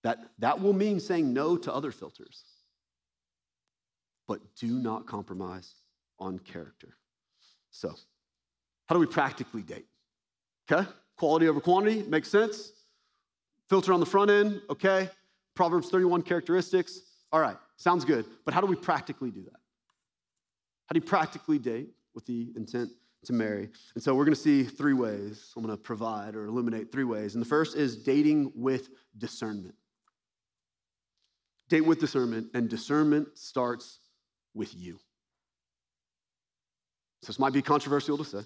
that, 0.04 0.20
that 0.40 0.62
will 0.62 0.74
mean 0.74 1.00
saying 1.00 1.34
no 1.34 1.58
to 1.58 1.74
other 1.74 1.92
filters. 1.92 2.44
But 4.28 4.40
do 4.56 4.68
not 4.68 5.08
compromise 5.08 5.74
on 6.20 6.40
character. 6.40 6.98
So, 7.72 7.94
how 8.88 8.96
do 8.96 9.00
we 9.00 9.06
practically 9.06 9.62
date? 9.62 9.88
Okay? 10.72 10.88
Quality 11.18 11.48
over 11.48 11.60
quantity, 11.60 12.04
makes 12.04 12.30
sense. 12.30 12.72
Filter 13.70 13.94
on 13.94 14.00
the 14.00 14.06
front 14.06 14.32
end, 14.32 14.62
okay? 14.70 15.10
Proverbs 15.56 15.90
31 15.90 16.22
characteristics, 16.22 17.02
all 17.32 17.40
right, 17.40 17.58
sounds 17.76 18.06
good. 18.06 18.26
But 18.46 18.54
how 18.54 18.62
do 18.62 18.68
we 18.68 18.76
practically 18.76 19.32
do 19.32 19.44
that? 19.44 19.60
How 20.88 20.94
do 20.94 21.00
you 21.00 21.06
practically 21.06 21.60
date 21.60 21.90
with 22.16 22.26
the 22.26 22.54
intent 22.56 22.92
to 23.26 23.34
marry? 23.34 23.70
And 23.96 24.04
so 24.04 24.16
we're 24.16 24.24
gonna 24.24 24.36
see 24.36 24.64
three 24.64 24.94
ways. 24.94 25.52
I'm 25.56 25.64
gonna 25.64 25.76
provide 25.76 26.36
or 26.36 26.46
illuminate 26.46 26.92
three 26.92 27.04
ways. 27.04 27.36
And 27.36 27.42
the 27.44 27.50
first 27.50 27.76
is 27.76 27.98
dating 27.98 28.54
with 28.56 28.90
discernment. 29.18 29.76
Date 31.68 31.82
with 31.82 32.00
discernment, 32.00 32.48
and 32.54 32.70
discernment 32.70 33.38
starts 33.38 34.00
with 34.54 34.74
you. 34.74 35.00
So 37.22 37.28
this 37.28 37.40
might 37.40 37.54
be 37.54 37.62
controversial 37.62 38.18
to 38.18 38.24
say, 38.24 38.42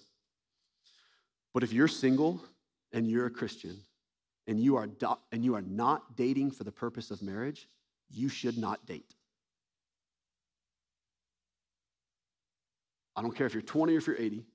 but 1.53 1.63
if 1.63 1.73
you're 1.73 1.87
single 1.87 2.41
and 2.93 3.09
you're 3.09 3.25
a 3.25 3.31
Christian 3.31 3.77
and 4.47 4.59
you 4.59 4.77
are, 4.77 4.87
do- 4.87 5.17
and 5.31 5.43
you 5.43 5.55
are 5.55 5.61
not 5.61 6.15
dating 6.15 6.51
for 6.51 6.63
the 6.63 6.71
purpose 6.71 7.11
of 7.11 7.21
marriage, 7.21 7.67
you 8.09 8.29
should 8.29 8.57
not 8.57 8.85
date. 8.85 9.15
I 13.15 13.21
don't 13.21 13.35
care 13.35 13.45
if 13.45 13.53
you're 13.53 13.61
20 13.61 13.93
or 13.93 13.97
if 13.97 14.07
you're 14.07 14.17
80. 14.17 14.45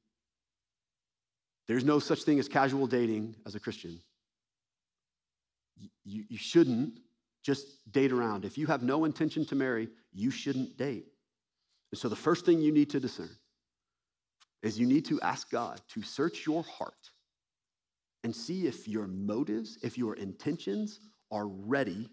There's 1.69 1.85
no 1.85 1.99
such 1.99 2.23
thing 2.23 2.39
as 2.39 2.49
casual 2.49 2.87
dating 2.87 3.37
as 3.45 3.55
a 3.55 3.61
Christian. 3.61 4.01
You, 6.05 6.25
you 6.29 6.39
shouldn't 6.39 7.01
just 7.43 7.67
date 7.93 8.13
around. 8.13 8.45
If 8.45 8.57
you 8.57 8.67
have 8.67 8.83
no 8.83 9.05
intention 9.05 9.45
to 9.47 9.55
marry, 9.55 9.89
you 10.13 10.31
shouldn't 10.31 10.77
date. 10.77 11.07
And 11.93 11.99
so 11.99 12.09
the 12.09 12.17
first 12.17 12.47
thing 12.47 12.61
you 12.61 12.73
need 12.73 12.91
to 12.91 13.01
discern 13.01 13.31
is 14.63 14.79
you 14.79 14.87
need 14.87 15.05
to 15.07 15.21
ask 15.21 15.51
God 15.51 15.81
to 15.89 16.03
search 16.03 16.47
your 16.47 16.63
heart 16.63 17.11
and 18.25 18.35
see 18.35 18.67
if 18.67 18.89
your 18.89 19.07
motives, 19.07 19.79
if 19.83 19.97
your 19.97 20.15
intentions 20.15 21.01
are 21.31 21.47
ready 21.47 22.09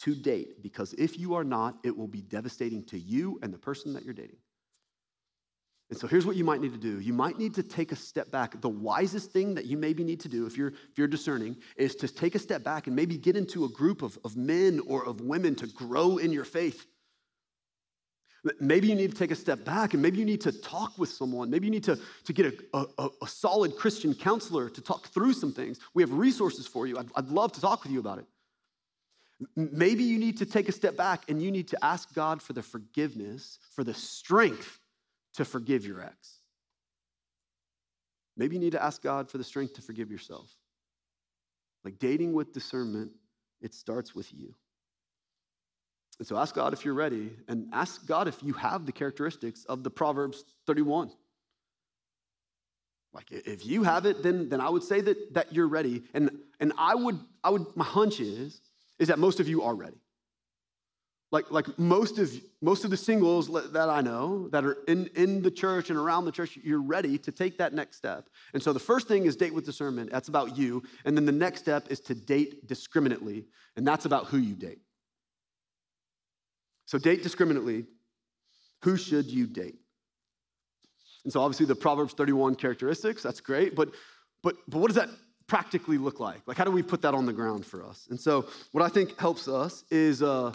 to 0.00 0.14
date. 0.14 0.62
Because 0.62 0.94
if 0.94 1.18
you 1.18 1.34
are 1.34 1.44
not, 1.44 1.76
it 1.84 1.96
will 1.96 2.08
be 2.08 2.22
devastating 2.22 2.84
to 2.84 2.98
you 2.98 3.38
and 3.42 3.52
the 3.52 3.58
person 3.58 3.92
that 3.94 4.04
you're 4.04 4.14
dating. 4.14 4.38
And 5.90 5.98
so 5.98 6.06
here's 6.06 6.24
what 6.24 6.36
you 6.36 6.44
might 6.44 6.60
need 6.60 6.72
to 6.72 6.78
do. 6.78 7.00
You 7.00 7.12
might 7.12 7.36
need 7.36 7.52
to 7.54 7.64
take 7.64 7.90
a 7.90 7.96
step 7.96 8.30
back. 8.30 8.60
The 8.60 8.68
wisest 8.68 9.32
thing 9.32 9.54
that 9.56 9.66
you 9.66 9.76
maybe 9.76 10.04
need 10.04 10.20
to 10.20 10.28
do 10.28 10.46
if 10.46 10.56
you're, 10.56 10.68
if 10.68 10.96
you're 10.96 11.08
discerning 11.08 11.56
is 11.76 11.96
to 11.96 12.06
take 12.06 12.36
a 12.36 12.38
step 12.38 12.62
back 12.62 12.86
and 12.86 12.94
maybe 12.94 13.18
get 13.18 13.36
into 13.36 13.64
a 13.64 13.68
group 13.68 14.02
of, 14.02 14.16
of 14.24 14.36
men 14.36 14.80
or 14.86 15.04
of 15.04 15.20
women 15.20 15.56
to 15.56 15.66
grow 15.66 16.18
in 16.18 16.32
your 16.32 16.44
faith. 16.44 16.86
Maybe 18.58 18.88
you 18.88 18.94
need 18.94 19.10
to 19.10 19.16
take 19.16 19.30
a 19.30 19.36
step 19.36 19.64
back 19.64 19.92
and 19.92 20.02
maybe 20.02 20.18
you 20.18 20.24
need 20.24 20.40
to 20.42 20.52
talk 20.52 20.96
with 20.98 21.10
someone. 21.10 21.50
Maybe 21.50 21.66
you 21.66 21.70
need 21.70 21.84
to, 21.84 21.98
to 22.24 22.32
get 22.32 22.46
a, 22.72 22.86
a, 22.98 23.08
a 23.22 23.26
solid 23.26 23.76
Christian 23.76 24.14
counselor 24.14 24.70
to 24.70 24.80
talk 24.80 25.08
through 25.08 25.34
some 25.34 25.52
things. 25.52 25.78
We 25.92 26.02
have 26.02 26.12
resources 26.12 26.66
for 26.66 26.86
you. 26.86 26.98
I'd, 26.98 27.10
I'd 27.16 27.28
love 27.28 27.52
to 27.52 27.60
talk 27.60 27.82
with 27.82 27.92
you 27.92 28.00
about 28.00 28.18
it. 28.18 28.24
Maybe 29.56 30.04
you 30.04 30.18
need 30.18 30.38
to 30.38 30.46
take 30.46 30.68
a 30.68 30.72
step 30.72 30.96
back 30.96 31.30
and 31.30 31.42
you 31.42 31.50
need 31.50 31.68
to 31.68 31.84
ask 31.84 32.14
God 32.14 32.42
for 32.42 32.52
the 32.52 32.62
forgiveness, 32.62 33.58
for 33.74 33.84
the 33.84 33.94
strength 33.94 34.78
to 35.34 35.44
forgive 35.44 35.86
your 35.86 36.02
ex. 36.02 36.40
Maybe 38.36 38.56
you 38.56 38.60
need 38.60 38.72
to 38.72 38.82
ask 38.82 39.02
God 39.02 39.30
for 39.30 39.38
the 39.38 39.44
strength 39.44 39.74
to 39.74 39.82
forgive 39.82 40.10
yourself. 40.10 40.50
Like 41.84 41.98
dating 41.98 42.32
with 42.32 42.52
discernment, 42.52 43.12
it 43.60 43.74
starts 43.74 44.14
with 44.14 44.32
you. 44.32 44.54
And 46.20 46.26
so 46.26 46.36
ask 46.36 46.54
God 46.54 46.74
if 46.74 46.84
you're 46.84 46.92
ready, 46.92 47.32
and 47.48 47.66
ask 47.72 48.06
God 48.06 48.28
if 48.28 48.42
you 48.42 48.52
have 48.52 48.84
the 48.84 48.92
characteristics 48.92 49.64
of 49.64 49.82
the 49.82 49.88
Proverbs 49.88 50.44
31. 50.66 51.10
Like 53.14 53.24
if 53.30 53.64
you 53.64 53.84
have 53.84 54.04
it, 54.04 54.22
then, 54.22 54.50
then 54.50 54.60
I 54.60 54.68
would 54.68 54.82
say 54.82 55.00
that, 55.00 55.32
that 55.32 55.54
you're 55.54 55.66
ready. 55.66 56.02
And, 56.12 56.30
and 56.60 56.74
I 56.76 56.94
would, 56.94 57.18
I 57.42 57.48
would, 57.48 57.74
my 57.74 57.86
hunch 57.86 58.20
is, 58.20 58.60
is 58.98 59.08
that 59.08 59.18
most 59.18 59.40
of 59.40 59.48
you 59.48 59.62
are 59.62 59.74
ready. 59.74 59.96
Like, 61.32 61.50
like 61.50 61.78
most 61.78 62.18
of 62.18 62.30
most 62.60 62.84
of 62.84 62.90
the 62.90 62.98
singles 62.98 63.48
that 63.72 63.88
I 63.88 64.02
know 64.02 64.48
that 64.48 64.62
are 64.66 64.76
in, 64.88 65.06
in 65.14 65.40
the 65.40 65.50
church 65.50 65.88
and 65.88 65.98
around 65.98 66.26
the 66.26 66.32
church, 66.32 66.58
you're 66.62 66.82
ready 66.82 67.16
to 67.16 67.32
take 67.32 67.56
that 67.56 67.72
next 67.72 67.96
step. 67.96 68.28
And 68.52 68.62
so 68.62 68.74
the 68.74 68.78
first 68.78 69.08
thing 69.08 69.24
is 69.24 69.36
date 69.36 69.54
with 69.54 69.64
discernment. 69.64 70.10
That's 70.10 70.28
about 70.28 70.58
you. 70.58 70.82
And 71.06 71.16
then 71.16 71.24
the 71.24 71.32
next 71.32 71.60
step 71.60 71.86
is 71.88 71.98
to 72.00 72.14
date 72.14 72.66
discriminately, 72.66 73.46
and 73.76 73.86
that's 73.86 74.04
about 74.04 74.26
who 74.26 74.36
you 74.36 74.54
date. 74.54 74.80
So 76.90 76.98
date 76.98 77.22
discriminately. 77.22 77.86
Who 78.82 78.96
should 78.96 79.26
you 79.26 79.46
date? 79.46 79.78
And 81.22 81.32
so 81.32 81.40
obviously 81.40 81.66
the 81.66 81.76
Proverbs 81.76 82.14
31 82.14 82.56
characteristics, 82.56 83.22
that's 83.22 83.40
great, 83.40 83.76
but 83.76 83.90
but 84.42 84.56
but 84.66 84.78
what 84.78 84.88
does 84.88 84.96
that 84.96 85.08
practically 85.46 85.98
look 85.98 86.18
like? 86.18 86.40
Like 86.48 86.56
how 86.56 86.64
do 86.64 86.72
we 86.72 86.82
put 86.82 87.00
that 87.02 87.14
on 87.14 87.26
the 87.26 87.32
ground 87.32 87.64
for 87.64 87.86
us? 87.86 88.08
And 88.10 88.20
so 88.20 88.48
what 88.72 88.82
I 88.82 88.88
think 88.88 89.16
helps 89.20 89.46
us 89.46 89.84
is 89.92 90.20
uh, 90.20 90.52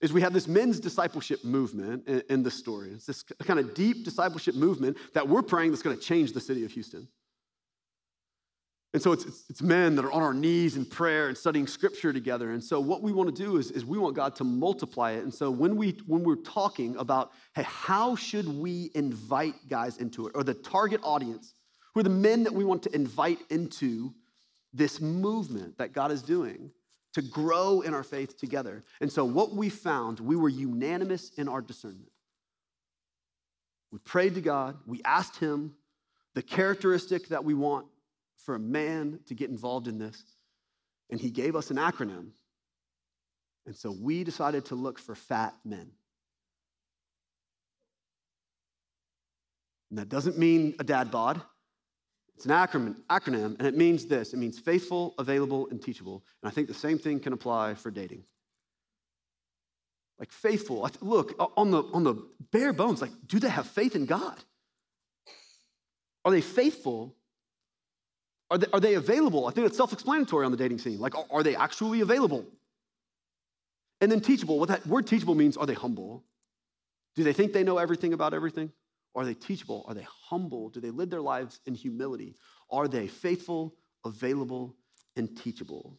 is 0.00 0.10
we 0.10 0.22
have 0.22 0.32
this 0.32 0.48
men's 0.48 0.80
discipleship 0.80 1.44
movement 1.44 2.08
in, 2.08 2.22
in 2.30 2.42
this 2.42 2.54
story. 2.54 2.88
It's 2.92 3.04
this 3.04 3.22
kind 3.22 3.60
of 3.60 3.74
deep 3.74 4.06
discipleship 4.06 4.54
movement 4.54 4.96
that 5.12 5.28
we're 5.28 5.42
praying 5.42 5.72
that's 5.72 5.82
going 5.82 5.98
to 5.98 6.02
change 6.02 6.32
the 6.32 6.40
city 6.40 6.64
of 6.64 6.72
Houston. 6.72 7.06
And 8.94 9.02
so 9.02 9.10
it's, 9.10 9.44
it's, 9.50 9.60
men 9.60 9.96
that 9.96 10.04
are 10.04 10.12
on 10.12 10.22
our 10.22 10.32
knees 10.32 10.76
in 10.76 10.86
prayer 10.86 11.26
and 11.26 11.36
studying 11.36 11.66
scripture 11.66 12.12
together. 12.12 12.52
And 12.52 12.62
so 12.62 12.78
what 12.78 13.02
we 13.02 13.12
want 13.12 13.34
to 13.34 13.42
do 13.42 13.56
is, 13.56 13.72
is 13.72 13.84
we 13.84 13.98
want 13.98 14.14
God 14.14 14.36
to 14.36 14.44
multiply 14.44 15.10
it. 15.12 15.24
And 15.24 15.34
so 15.34 15.50
when, 15.50 15.76
we, 15.76 15.98
when 16.06 16.22
we're 16.22 16.36
talking 16.36 16.96
about, 16.96 17.32
hey, 17.56 17.64
how 17.64 18.14
should 18.14 18.46
we 18.46 18.92
invite 18.94 19.56
guys 19.68 19.98
into 19.98 20.28
it, 20.28 20.32
or 20.36 20.44
the 20.44 20.54
target 20.54 21.00
audience, 21.02 21.54
who 21.92 22.00
are 22.00 22.04
the 22.04 22.08
men 22.08 22.44
that 22.44 22.54
we 22.54 22.64
want 22.64 22.84
to 22.84 22.94
invite 22.94 23.40
into 23.50 24.14
this 24.72 25.00
movement 25.00 25.76
that 25.78 25.92
God 25.92 26.12
is 26.12 26.22
doing 26.22 26.70
to 27.14 27.22
grow 27.22 27.80
in 27.80 27.94
our 27.94 28.02
faith 28.04 28.38
together. 28.38 28.84
And 29.00 29.10
so 29.10 29.24
what 29.24 29.54
we 29.54 29.70
found, 29.70 30.20
we 30.20 30.36
were 30.36 30.48
unanimous 30.48 31.30
in 31.36 31.48
our 31.48 31.60
discernment. 31.60 32.10
We 33.90 33.98
prayed 33.98 34.34
to 34.36 34.40
God, 34.40 34.76
we 34.86 35.00
asked 35.04 35.38
Him 35.38 35.74
the 36.34 36.42
characteristic 36.42 37.28
that 37.28 37.44
we 37.44 37.54
want 37.54 37.86
for 38.44 38.54
a 38.54 38.60
man 38.60 39.20
to 39.26 39.34
get 39.34 39.50
involved 39.50 39.88
in 39.88 39.98
this. 39.98 40.22
And 41.10 41.20
he 41.20 41.30
gave 41.30 41.56
us 41.56 41.70
an 41.70 41.76
acronym. 41.76 42.30
And 43.66 43.74
so 43.74 43.90
we 43.90 44.24
decided 44.24 44.66
to 44.66 44.74
look 44.74 44.98
for 44.98 45.14
fat 45.14 45.54
men. 45.64 45.90
And 49.90 49.98
that 49.98 50.08
doesn't 50.08 50.38
mean 50.38 50.74
a 50.78 50.84
dad 50.84 51.10
bod. 51.10 51.40
It's 52.36 52.46
an 52.46 52.50
acronym, 52.50 52.96
acronym, 53.08 53.56
and 53.58 53.66
it 53.66 53.76
means 53.76 54.06
this 54.06 54.32
it 54.32 54.38
means 54.38 54.58
faithful, 54.58 55.14
available, 55.18 55.68
and 55.70 55.80
teachable. 55.80 56.24
And 56.42 56.50
I 56.50 56.52
think 56.52 56.66
the 56.66 56.74
same 56.74 56.98
thing 56.98 57.20
can 57.20 57.32
apply 57.32 57.74
for 57.74 57.92
dating. 57.92 58.24
Like 60.18 60.32
faithful, 60.32 60.88
look, 61.00 61.34
on 61.56 61.70
the, 61.70 61.82
on 61.92 62.04
the 62.04 62.14
bare 62.52 62.72
bones, 62.72 63.00
like, 63.00 63.10
do 63.26 63.38
they 63.38 63.48
have 63.48 63.66
faith 63.66 63.94
in 63.94 64.06
God? 64.06 64.36
Are 66.24 66.30
they 66.32 66.40
faithful 66.40 67.16
are 68.54 68.58
they, 68.58 68.66
are 68.72 68.80
they 68.80 68.94
available? 68.94 69.48
I 69.48 69.50
think 69.50 69.66
it's 69.66 69.76
self 69.76 69.92
explanatory 69.92 70.44
on 70.44 70.52
the 70.52 70.56
dating 70.56 70.78
scene. 70.78 71.00
Like, 71.00 71.14
are, 71.30 71.42
they 71.42 71.56
actually 71.56 72.02
available? 72.02 72.46
And 74.00 74.12
then 74.12 74.20
teachable. 74.20 74.60
What 74.60 74.68
that 74.68 74.86
word 74.86 75.08
teachable 75.08 75.34
means, 75.34 75.56
are 75.56 75.66
they 75.66 75.74
humble? 75.74 76.22
Do 77.16 77.24
they 77.24 77.32
think 77.32 77.52
they 77.52 77.64
know 77.64 77.78
everything 77.78 78.12
about 78.12 78.32
everything? 78.32 78.70
Are 79.16 79.24
they 79.24 79.34
teachable? 79.34 79.84
Are 79.88 79.94
they 79.94 80.06
humble? 80.28 80.68
Do 80.68 80.80
they 80.80 80.90
live 80.90 81.10
their 81.10 81.20
lives 81.20 81.60
in 81.66 81.74
humility? 81.74 82.36
Are 82.70 82.86
they 82.86 83.08
faithful, 83.08 83.74
available, 84.04 84.76
and 85.16 85.36
teachable? 85.36 85.98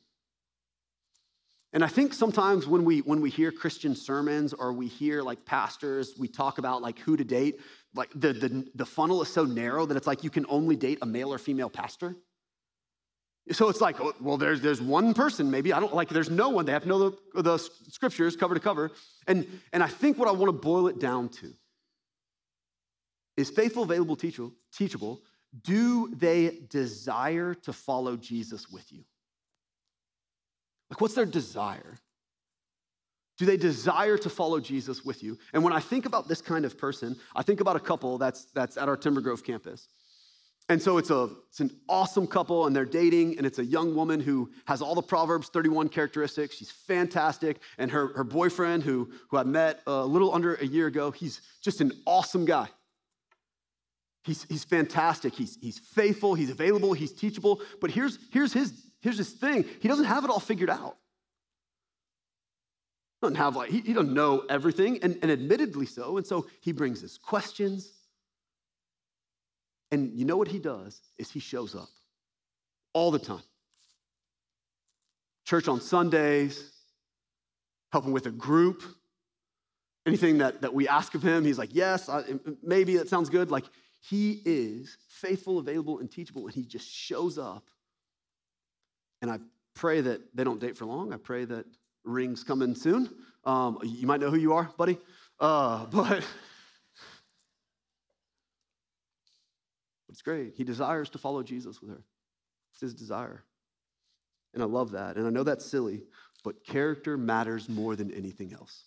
And 1.74 1.84
I 1.84 1.88
think 1.88 2.13
sometimes 2.13 2.68
when 2.68 2.86
we 2.86 3.00
when 3.02 3.20
we 3.20 3.30
hear 3.30 3.52
Christian 3.52 3.96
sermons 3.96 4.54
or 4.54 4.72
we 4.72 4.88
hear 4.88 5.22
like 5.22 5.44
pastors, 5.44 6.13
we 6.18 6.30
talk 6.30 6.58
about 6.58 6.82
like 6.82 7.00
who 7.00 7.18
to 7.18 7.24
date, 7.26 7.60
like 7.94 8.10
the, 8.15 8.32
the, 8.32 8.65
the 8.76 8.86
funnel 8.86 9.22
is 9.22 9.28
so 9.28 9.44
narrow 9.44 9.86
that 9.86 9.98
it's 9.98 10.08
like 10.08 10.24
you 10.24 10.30
can 10.30 10.46
only 10.48 10.78
date 10.78 11.00
a 11.02 11.06
male 11.06 11.34
or 11.34 11.38
female 11.38 11.70
pastor. 11.70 12.15
So 13.51 13.69
it's 13.69 13.81
like, 13.81 14.01
oh, 14.01 14.13
well, 14.19 14.38
there's, 14.38 14.60
there's 14.62 14.81
one 14.81 15.13
person 15.13 15.51
maybe. 15.51 15.71
I 15.71 15.79
don't 15.79 15.93
like, 15.93 16.10
there's 16.10 16.31
no 16.31 16.49
one. 16.49 16.65
They 16.65 16.71
have 16.71 16.81
to 16.84 16.88
know 16.88 17.10
the, 17.34 17.41
the 17.43 17.58
scriptures 17.58 18.36
cover 18.36 18.55
to 18.55 18.60
cover. 18.60 18.91
And, 19.27 19.45
and 19.71 19.84
I 19.84 19.88
think 19.88 20.17
what 20.17 20.27
I 20.27 20.31
want 20.31 20.47
to 20.47 20.60
boil 20.60 20.88
it 20.88 20.99
down 20.99 21.29
to 21.29 21.53
is 23.38 23.51
faithful, 23.51 23.84
available, 23.84 24.15
teachable, 24.15 24.53
teachable. 24.75 25.21
Do 25.63 26.10
they 26.15 26.60
desire 26.69 27.53
to 27.53 27.71
follow 27.71 28.17
Jesus 28.17 28.69
with 28.69 28.91
you? 28.91 29.03
Like, 30.89 30.99
what's 30.99 31.13
their 31.13 31.25
desire? 31.25 31.97
Do 33.38 33.45
they 33.45 33.58
desire 33.58 34.17
to 34.17 34.29
follow 34.29 34.60
Jesus 34.60 35.03
with 35.03 35.21
you? 35.21 35.38
And 35.53 35.63
when 35.63 35.73
I 35.73 35.79
think 35.79 36.05
about 36.05 36.27
this 36.27 36.41
kind 36.41 36.65
of 36.65 36.77
person, 36.77 37.15
I 37.36 37.43
think 37.43 37.60
about 37.60 37.75
a 37.75 37.79
couple 37.79 38.17
that's, 38.17 38.45
that's 38.53 38.77
at 38.77 38.88
our 38.88 38.97
Timber 38.97 39.21
Grove 39.21 39.43
campus. 39.43 39.88
And 40.67 40.82
so 40.82 40.97
it's, 40.97 41.12
a, 41.12 41.30
it's 41.49 41.60
an 41.60 41.69
awesome 41.88 42.25
couple, 42.25 42.65
and 42.65 42.75
they're 42.75 42.86
dating, 42.86 43.38
and 43.38 43.45
it's 43.45 43.60
a 43.60 43.65
young 43.65 43.93
woman 43.93 44.19
who 44.19 44.49
has 44.65 44.82
all 44.82 44.95
the 44.95 45.01
Proverbs 45.01 45.49
31 45.49 45.89
characteristics. 45.89 46.56
She's 46.56 46.71
fantastic. 46.71 47.60
And 47.78 47.91
her, 47.91 48.08
her 48.15 48.23
boyfriend, 48.23 48.82
who, 48.82 49.12
who 49.30 49.38
I 49.38 49.43
met 49.43 49.82
a 49.86 50.04
little 50.04 50.34
under 50.34 50.56
a 50.56 50.65
year 50.65 50.88
ago, 50.88 51.12
he's 51.12 51.41
just 51.62 51.82
an 51.82 51.91
awesome 52.08 52.45
guy. 52.45 52.67
He's, 54.23 54.43
he's 54.49 54.63
fantastic. 54.63 55.36
He's, 55.36 55.56
he's 55.62 55.78
faithful, 55.78 56.34
he's 56.34 56.49
available, 56.49 56.93
he's 56.93 57.13
teachable. 57.13 57.62
But 57.80 57.91
here's, 57.91 58.17
here's, 58.32 58.51
his, 58.51 58.73
here's 59.01 59.19
his 59.19 59.30
thing 59.30 59.65
he 59.80 59.88
doesn't 59.88 60.06
have 60.06 60.23
it 60.23 60.32
all 60.32 60.39
figured 60.39 60.71
out. 60.71 60.97
He 63.21 63.28
doesn't 63.28 63.36
have 63.36 63.56
like, 63.56 63.69
he, 63.69 63.82
he 63.82 63.93
doesn't 63.93 64.15
know 64.15 64.43
everything, 64.49 64.97
and, 65.04 65.19
and 65.21 65.32
admittedly 65.32 65.86
so. 65.86 66.17
And 66.17 66.25
so 66.25 66.47
he 66.62 66.71
brings 66.71 67.01
his 67.01 67.19
questions. 67.19 67.93
And 69.91 70.17
you 70.17 70.26
know 70.26 70.38
what 70.38 70.48
he 70.48 70.60
does 70.60 71.02
is 71.17 71.32
he 71.32 71.39
shows 71.39 71.76
up 71.76 71.89
all 72.93 73.12
the 73.12 73.19
time. 73.19 73.43
Church 75.45 75.67
on 75.67 75.80
Sundays, 75.80 76.71
helping 77.91 78.12
with 78.12 78.26
a 78.26 78.32
group. 78.32 78.82
Anything 80.08 80.39
that, 80.39 80.62
that 80.62 80.74
we 80.74 80.88
ask 80.88 81.15
of 81.15 81.24
him, 81.24 81.43
he's 81.43 81.58
like, 81.58 81.74
yes, 81.74 82.10
I, 82.10 82.24
maybe 82.62 82.98
that 82.98 83.10
sounds 83.10 83.30
good. 83.30 83.52
Like 83.52 83.65
he 84.02 84.41
is 84.45 84.98
faithful, 85.08 85.58
available, 85.60 86.00
and 86.00 86.12
teachable, 86.12 86.45
and 86.45 86.54
he 86.54 86.63
just 86.63 86.88
shows 86.91 87.38
up. 87.38 87.63
And 89.21 89.32
I 89.32 89.39
pray 89.74 90.02
that 90.02 90.21
they 90.36 90.43
don't 90.43 90.60
date 90.60 90.78
for 90.78 90.86
long. 90.86 91.13
I 91.13 91.17
pray 91.17 91.45
that 91.45 91.65
rings 92.04 92.43
coming 92.43 92.76
soon. 92.76 93.10
Um, 93.43 93.80
you 93.84 94.06
might 94.06 94.19
know 94.19 94.30
who 94.30 94.38
you 94.38 94.54
are, 94.54 94.69
buddy. 94.78 94.98
Uh, 95.39 95.86
but 95.91 96.24
it's 100.15 100.21
great. 100.21 100.54
He 100.56 100.63
desires 100.63 101.10
to 101.10 101.17
follow 101.17 101.43
Jesus 101.43 101.82
with 101.82 101.89
her. 101.89 102.01
It's 102.71 102.80
his 102.80 102.93
desire. 102.93 103.43
And 104.54 104.63
I 104.63 104.65
love 104.65 104.91
that. 104.91 105.17
And 105.17 105.28
I 105.28 105.30
know 105.30 105.43
that's 105.43 105.65
silly, 105.65 106.04
but 106.41 106.63
character 106.63 107.17
matters 107.17 107.67
more 107.67 107.97
than 107.97 108.13
anything 108.13 108.54
else. 108.54 108.86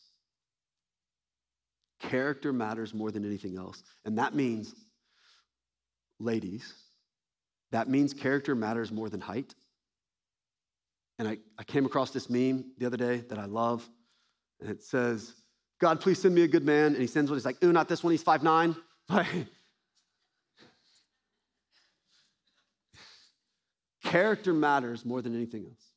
Character 2.00 2.50
matters 2.50 2.94
more 2.94 3.10
than 3.10 3.26
anything 3.26 3.58
else. 3.58 3.82
And 4.06 4.16
that 4.16 4.34
means 4.34 4.74
ladies, 6.18 6.72
that 7.72 7.90
means 7.90 8.14
character 8.14 8.54
matters 8.54 8.90
more 8.90 9.10
than 9.10 9.20
height. 9.20 9.54
And 11.18 11.28
I, 11.28 11.36
I 11.58 11.64
came 11.64 11.84
across 11.84 12.10
this 12.10 12.30
meme 12.30 12.72
the 12.78 12.86
other 12.86 12.96
day 12.96 13.18
that 13.28 13.38
I 13.38 13.44
love. 13.44 13.86
And 14.62 14.70
it 14.70 14.82
says, 14.82 15.34
God, 15.78 16.00
please 16.00 16.22
send 16.22 16.34
me 16.34 16.44
a 16.44 16.48
good 16.48 16.64
man. 16.64 16.94
And 16.94 17.02
he 17.02 17.06
sends 17.06 17.30
one. 17.30 17.36
He's 17.36 17.44
like, 17.44 17.62
ooh, 17.62 17.70
not 17.70 17.86
this 17.86 18.02
one. 18.02 18.12
He's 18.12 18.22
five 18.22 18.42
nine. 18.42 18.74
character 24.10 24.52
matters 24.52 25.04
more 25.04 25.22
than 25.22 25.34
anything 25.34 25.64
else. 25.64 25.92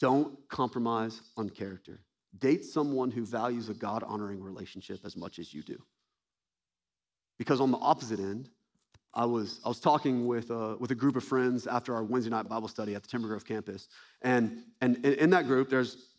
Don't 0.00 0.36
compromise 0.48 1.20
on 1.36 1.48
character. 1.48 2.00
Date 2.38 2.64
someone 2.64 3.10
who 3.10 3.24
values 3.24 3.68
a 3.68 3.74
God 3.74 4.02
honoring 4.02 4.42
relationship 4.42 5.00
as 5.04 5.16
much 5.16 5.38
as 5.38 5.54
you 5.54 5.62
do. 5.62 5.82
Because 7.38 7.60
on 7.60 7.70
the 7.70 7.78
opposite 7.78 8.20
end, 8.20 8.50
I 9.14 9.24
was, 9.24 9.60
I 9.64 9.68
was 9.68 9.80
talking 9.80 10.26
with, 10.26 10.50
uh, 10.50 10.76
with 10.78 10.90
a 10.90 10.94
group 10.94 11.16
of 11.16 11.24
friends 11.24 11.66
after 11.66 11.94
our 11.94 12.04
Wednesday 12.04 12.30
night 12.30 12.48
Bible 12.48 12.68
study 12.68 12.94
at 12.94 13.02
the 13.02 13.08
Timber 13.08 13.28
Grove 13.28 13.46
campus. 13.46 13.88
And, 14.20 14.58
and 14.82 15.04
in 15.04 15.30
that 15.30 15.46
group, 15.46 15.70
there's, 15.70 16.10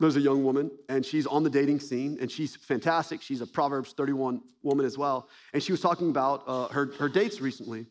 there's 0.00 0.16
a 0.16 0.20
young 0.20 0.42
woman, 0.42 0.70
and 0.88 1.06
she's 1.06 1.26
on 1.26 1.44
the 1.44 1.50
dating 1.50 1.78
scene, 1.78 2.18
and 2.20 2.30
she's 2.30 2.56
fantastic. 2.56 3.22
She's 3.22 3.40
a 3.40 3.46
Proverbs 3.46 3.92
31 3.92 4.40
woman 4.62 4.84
as 4.84 4.98
well. 4.98 5.28
And 5.52 5.62
she 5.62 5.70
was 5.70 5.80
talking 5.80 6.10
about 6.10 6.42
uh, 6.48 6.68
her, 6.68 6.86
her 6.98 7.08
dates 7.08 7.40
recently. 7.40 7.86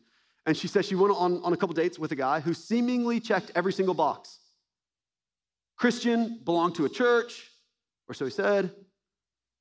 And 0.50 0.56
she 0.56 0.66
says 0.66 0.84
she 0.84 0.96
went 0.96 1.14
on, 1.14 1.40
on 1.44 1.52
a 1.52 1.56
couple 1.56 1.74
dates 1.74 1.96
with 1.96 2.10
a 2.10 2.16
guy 2.16 2.40
who 2.40 2.54
seemingly 2.54 3.20
checked 3.20 3.52
every 3.54 3.72
single 3.72 3.94
box 3.94 4.40
Christian, 5.76 6.40
belonged 6.44 6.74
to 6.74 6.86
a 6.86 6.88
church, 6.88 7.48
or 8.08 8.14
so 8.14 8.24
he 8.24 8.32
said. 8.32 8.72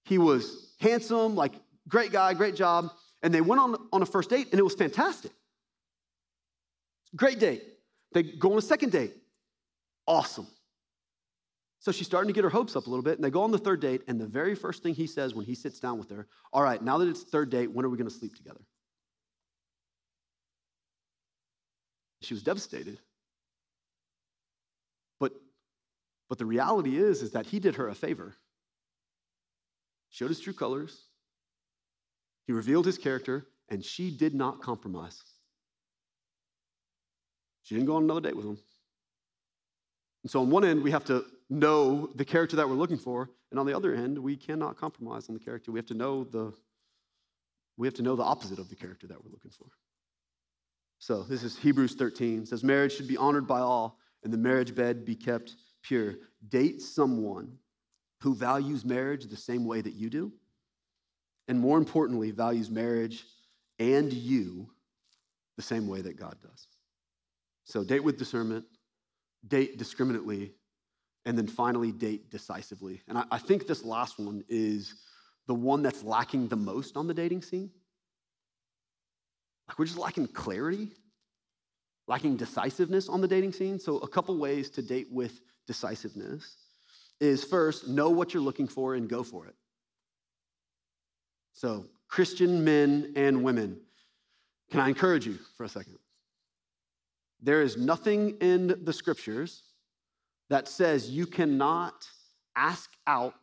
He 0.06 0.17
was 0.17 0.73
handsome, 0.80 1.36
like 1.36 1.54
great 1.88 2.12
guy, 2.12 2.34
great 2.34 2.56
job. 2.56 2.89
And 3.21 3.32
they 3.32 3.39
went 3.39 3.62
on, 3.62 3.75
on 3.93 4.02
a 4.02 4.06
first 4.08 4.32
date, 4.32 4.47
and 4.49 4.60
it 4.60 4.63
was 4.63 4.73
fantastic. 4.73 5.32
Great 7.15 7.38
date. 7.38 7.62
They 8.13 8.23
go 8.23 8.54
on 8.54 8.58
a 8.58 8.62
second 8.63 8.91
date. 8.91 9.13
Awesome. 10.08 10.47
So 11.82 11.91
she's 11.91 12.08
starting 12.08 12.30
to 12.30 12.34
get 12.34 12.43
her 12.43 12.49
hopes 12.49 12.75
up 12.75 12.88
a 12.88 12.89
little 12.89 13.04
bit, 13.04 13.13
and 13.13 13.23
they 13.23 13.30
go 13.30 13.43
on 13.43 13.52
the 13.52 13.60
third 13.60 13.80
date, 13.80 14.02
and 14.08 14.19
the 14.19 14.25
very 14.25 14.56
first 14.56 14.82
thing 14.82 14.95
he 14.95 15.06
says 15.06 15.36
when 15.36 15.45
he 15.45 15.54
sits 15.54 15.80
down 15.80 15.99
with 15.99 16.10
her, 16.10 16.25
All 16.52 16.63
right, 16.63 16.82
now 16.82 16.97
that 16.97 17.08
it's 17.08 17.21
third 17.21 17.52
date, 17.52 17.71
when 17.71 17.86
are 17.86 17.89
we 17.89 17.97
going 17.99 18.10
to 18.10 18.15
sleep 18.15 18.36
together? 18.36 18.62
She 22.21 22.34
was 22.34 22.43
devastated. 22.43 22.99
But, 25.19 25.34
but 26.27 26.38
the 26.38 26.45
reality 26.45 26.97
is, 26.97 27.21
is 27.21 27.32
that 27.32 27.45
he 27.45 27.60
did 27.60 27.75
her 27.75 27.88
a 27.88 27.95
favor. 27.95 28.36
Showed 30.10 30.29
his 30.29 30.39
true 30.39 30.53
colors, 30.53 31.03
he 32.47 32.53
revealed 32.53 32.86
his 32.86 32.97
character, 32.97 33.45
and 33.69 33.86
she 33.86 34.10
did 34.10 34.34
not 34.34 34.62
compromise. 34.62 35.21
She 37.62 37.75
didn't 37.75 37.86
go 37.88 37.97
on 37.97 38.03
another 38.05 38.21
date 38.21 38.36
with 38.36 38.45
him. 38.45 38.58
And 40.23 40.32
so, 40.32 40.41
on 40.41 40.49
one 40.49 40.65
end, 40.65 40.82
we 40.82 40.91
have 40.91 41.05
to 41.05 41.25
know 41.49 42.10
the 42.15 42.25
character 42.25 42.55
that 42.55 42.67
we're 42.67 42.75
looking 42.75 42.97
for, 42.97 43.29
and 43.51 43.60
on 43.60 43.65
the 43.65 43.75
other 43.75 43.93
end, 43.93 44.17
we 44.17 44.36
cannot 44.36 44.77
compromise 44.77 45.29
on 45.29 45.36
the 45.36 45.39
character. 45.39 45.71
We 45.71 45.79
have 45.79 45.86
to 45.88 45.93
know 45.93 46.23
the 46.23 46.53
we 47.77 47.88
have 47.88 47.93
to 47.93 48.01
know 48.01 48.17
the 48.17 48.23
opposite 48.23 48.60
of 48.60 48.69
the 48.69 48.75
character 48.75 49.08
that 49.08 49.23
we're 49.23 49.32
looking 49.32 49.51
for. 49.51 49.67
So, 50.99 51.23
this 51.23 51.43
is 51.43 51.57
Hebrews 51.57 51.95
13. 51.95 52.43
It 52.43 52.47
says 52.49 52.63
marriage 52.63 52.95
should 52.95 53.07
be 53.07 53.17
honored 53.17 53.47
by 53.47 53.59
all, 53.59 53.97
and 54.23 54.31
the 54.31 54.38
marriage 54.38 54.75
bed 54.75 55.05
be 55.05 55.15
kept 55.15 55.55
pure. 55.81 56.15
Date 56.49 56.81
someone 56.81 57.57
who 58.21 58.35
values 58.35 58.85
marriage 58.85 59.25
the 59.25 59.38
same 59.38 59.65
way 59.65 59.81
that 59.81 59.93
you 59.93 60.09
do 60.09 60.31
and 61.49 61.59
more 61.59 61.79
importantly, 61.79 62.29
values 62.29 62.69
marriage 62.69 63.25
and 63.79 64.13
you 64.13 64.69
the 65.57 65.63
same 65.63 65.88
way 65.88 65.99
that 65.99 66.15
God 66.15 66.35
does. 66.41 66.67
So 67.65 67.83
date 67.83 68.03
with 68.03 68.19
discernment, 68.19 68.65
date 69.47 69.79
discriminately, 69.79 70.53
and 71.25 71.35
then 71.35 71.47
finally 71.47 71.91
date 71.91 72.29
decisively. 72.29 73.01
And 73.07 73.17
I, 73.17 73.23
I, 73.31 73.38
think 73.39 73.65
this 73.65 73.83
last 73.83 74.19
one 74.19 74.43
is 74.47 74.93
the 75.47 75.55
one 75.55 75.81
that's 75.81 76.03
lacking 76.03 76.47
the 76.47 76.55
most 76.55 76.95
on 76.95 77.07
the 77.07 77.13
dating 77.15 77.41
scene. 77.41 77.71
Like 79.69 79.77
we're 79.77 79.86
just 79.86 79.99
lacking 79.99 80.27
clarity, 80.29 80.89
lacking 82.08 82.38
decisiveness 82.38 83.08
on 83.08 83.21
the 83.21 83.27
dating 83.27 83.53
scene. 83.53 83.79
So, 83.79 83.99
a 83.99 84.08
couple 84.08 84.36
ways 84.36 84.71
to 84.71 84.82
date 84.82 85.08
with 85.12 85.41
decisiveness 85.67 86.58
is 87.21 87.43
first, 87.43 87.88
know 87.88 88.10
what 88.10 88.34
you're 88.34 88.41
looking 88.41 88.67
for 88.67 88.95
and 88.95 89.08
go 89.08 89.21
for 89.21 89.45
it. 89.45 89.53
So, 91.53 91.86
Christian 92.08 92.63
men 92.63 93.13
and 93.15 93.43
women, 93.43 93.79
can 94.71 94.79
I 94.79 94.89
encourage 94.89 95.27
you 95.27 95.38
for 95.55 95.65
a 95.65 95.69
second? 95.69 95.99
There 97.39 97.62
is 97.62 97.77
nothing 97.77 98.38
in 98.41 98.84
the 98.84 98.91
scriptures 98.91 99.62
that 100.49 100.67
says 100.67 101.12
you 101.12 101.27
cannot 101.27 102.08
ask 102.55 102.89
out 103.05 103.36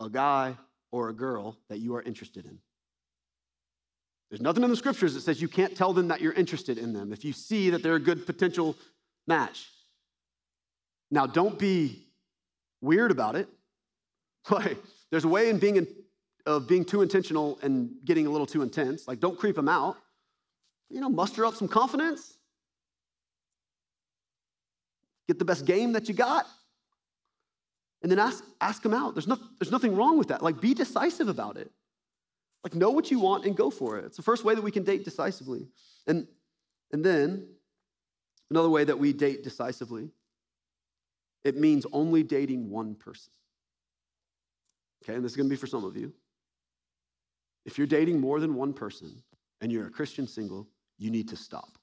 a 0.00 0.10
guy 0.10 0.54
or 0.92 1.08
a 1.08 1.14
girl 1.14 1.56
that 1.70 1.78
you 1.78 1.96
are 1.96 2.02
interested 2.02 2.44
in. 2.44 2.58
There's 4.30 4.40
nothing 4.40 4.64
in 4.64 4.70
the 4.70 4.76
scriptures 4.76 5.14
that 5.14 5.20
says 5.20 5.40
you 5.40 5.48
can't 5.48 5.76
tell 5.76 5.92
them 5.92 6.08
that 6.08 6.20
you're 6.20 6.32
interested 6.32 6.78
in 6.78 6.92
them 6.92 7.12
if 7.12 7.24
you 7.24 7.32
see 7.32 7.70
that 7.70 7.82
they're 7.82 7.94
a 7.94 8.00
good 8.00 8.26
potential 8.26 8.76
match. 9.26 9.68
Now, 11.10 11.26
don't 11.26 11.58
be 11.58 12.06
weird 12.80 13.10
about 13.10 13.36
it. 13.36 13.48
Like, 14.48 14.78
there's 15.10 15.24
a 15.24 15.28
way 15.28 15.50
in 15.50 15.58
being 15.58 15.74
in 15.74 15.88
of 16.46 16.68
being 16.68 16.84
too 16.84 17.02
intentional 17.02 17.58
and 17.62 17.90
getting 18.04 18.26
a 18.26 18.30
little 18.30 18.46
too 18.46 18.62
intense. 18.62 19.08
Like, 19.08 19.20
don't 19.20 19.38
creep 19.38 19.56
them 19.56 19.68
out. 19.68 19.96
You 20.88 21.00
know, 21.00 21.08
muster 21.08 21.44
up 21.44 21.54
some 21.54 21.68
confidence. 21.68 22.34
Get 25.26 25.40
the 25.40 25.44
best 25.44 25.66
game 25.66 25.92
that 25.92 26.08
you 26.08 26.14
got. 26.14 26.46
And 28.02 28.12
then 28.12 28.20
ask, 28.20 28.44
ask 28.60 28.82
them 28.82 28.94
out. 28.94 29.14
There's, 29.14 29.26
no, 29.26 29.36
there's 29.58 29.72
nothing 29.72 29.96
wrong 29.96 30.16
with 30.16 30.28
that. 30.28 30.42
Like, 30.42 30.60
be 30.60 30.74
decisive 30.74 31.28
about 31.28 31.56
it. 31.56 31.72
Like, 32.66 32.74
know 32.74 32.90
what 32.90 33.12
you 33.12 33.20
want 33.20 33.44
and 33.44 33.56
go 33.56 33.70
for 33.70 33.96
it. 33.96 34.06
It's 34.06 34.16
the 34.16 34.24
first 34.24 34.42
way 34.42 34.56
that 34.56 34.60
we 34.60 34.72
can 34.72 34.82
date 34.82 35.04
decisively. 35.04 35.68
And, 36.08 36.26
and 36.90 37.04
then, 37.04 37.46
another 38.50 38.68
way 38.68 38.82
that 38.82 38.98
we 38.98 39.12
date 39.12 39.44
decisively, 39.44 40.10
it 41.44 41.56
means 41.56 41.86
only 41.92 42.24
dating 42.24 42.68
one 42.68 42.96
person. 42.96 43.32
Okay, 45.04 45.14
and 45.14 45.24
this 45.24 45.30
is 45.30 45.36
to 45.36 45.44
be 45.44 45.54
for 45.54 45.68
some 45.68 45.84
of 45.84 45.96
you. 45.96 46.12
If 47.64 47.78
you're 47.78 47.86
dating 47.86 48.20
more 48.20 48.40
than 48.40 48.56
one 48.56 48.72
person 48.72 49.22
and 49.60 49.70
you're 49.70 49.86
a 49.86 49.90
Christian 49.90 50.26
single, 50.26 50.66
you 50.98 51.12
need 51.12 51.28
to 51.28 51.36
stop. 51.36 51.78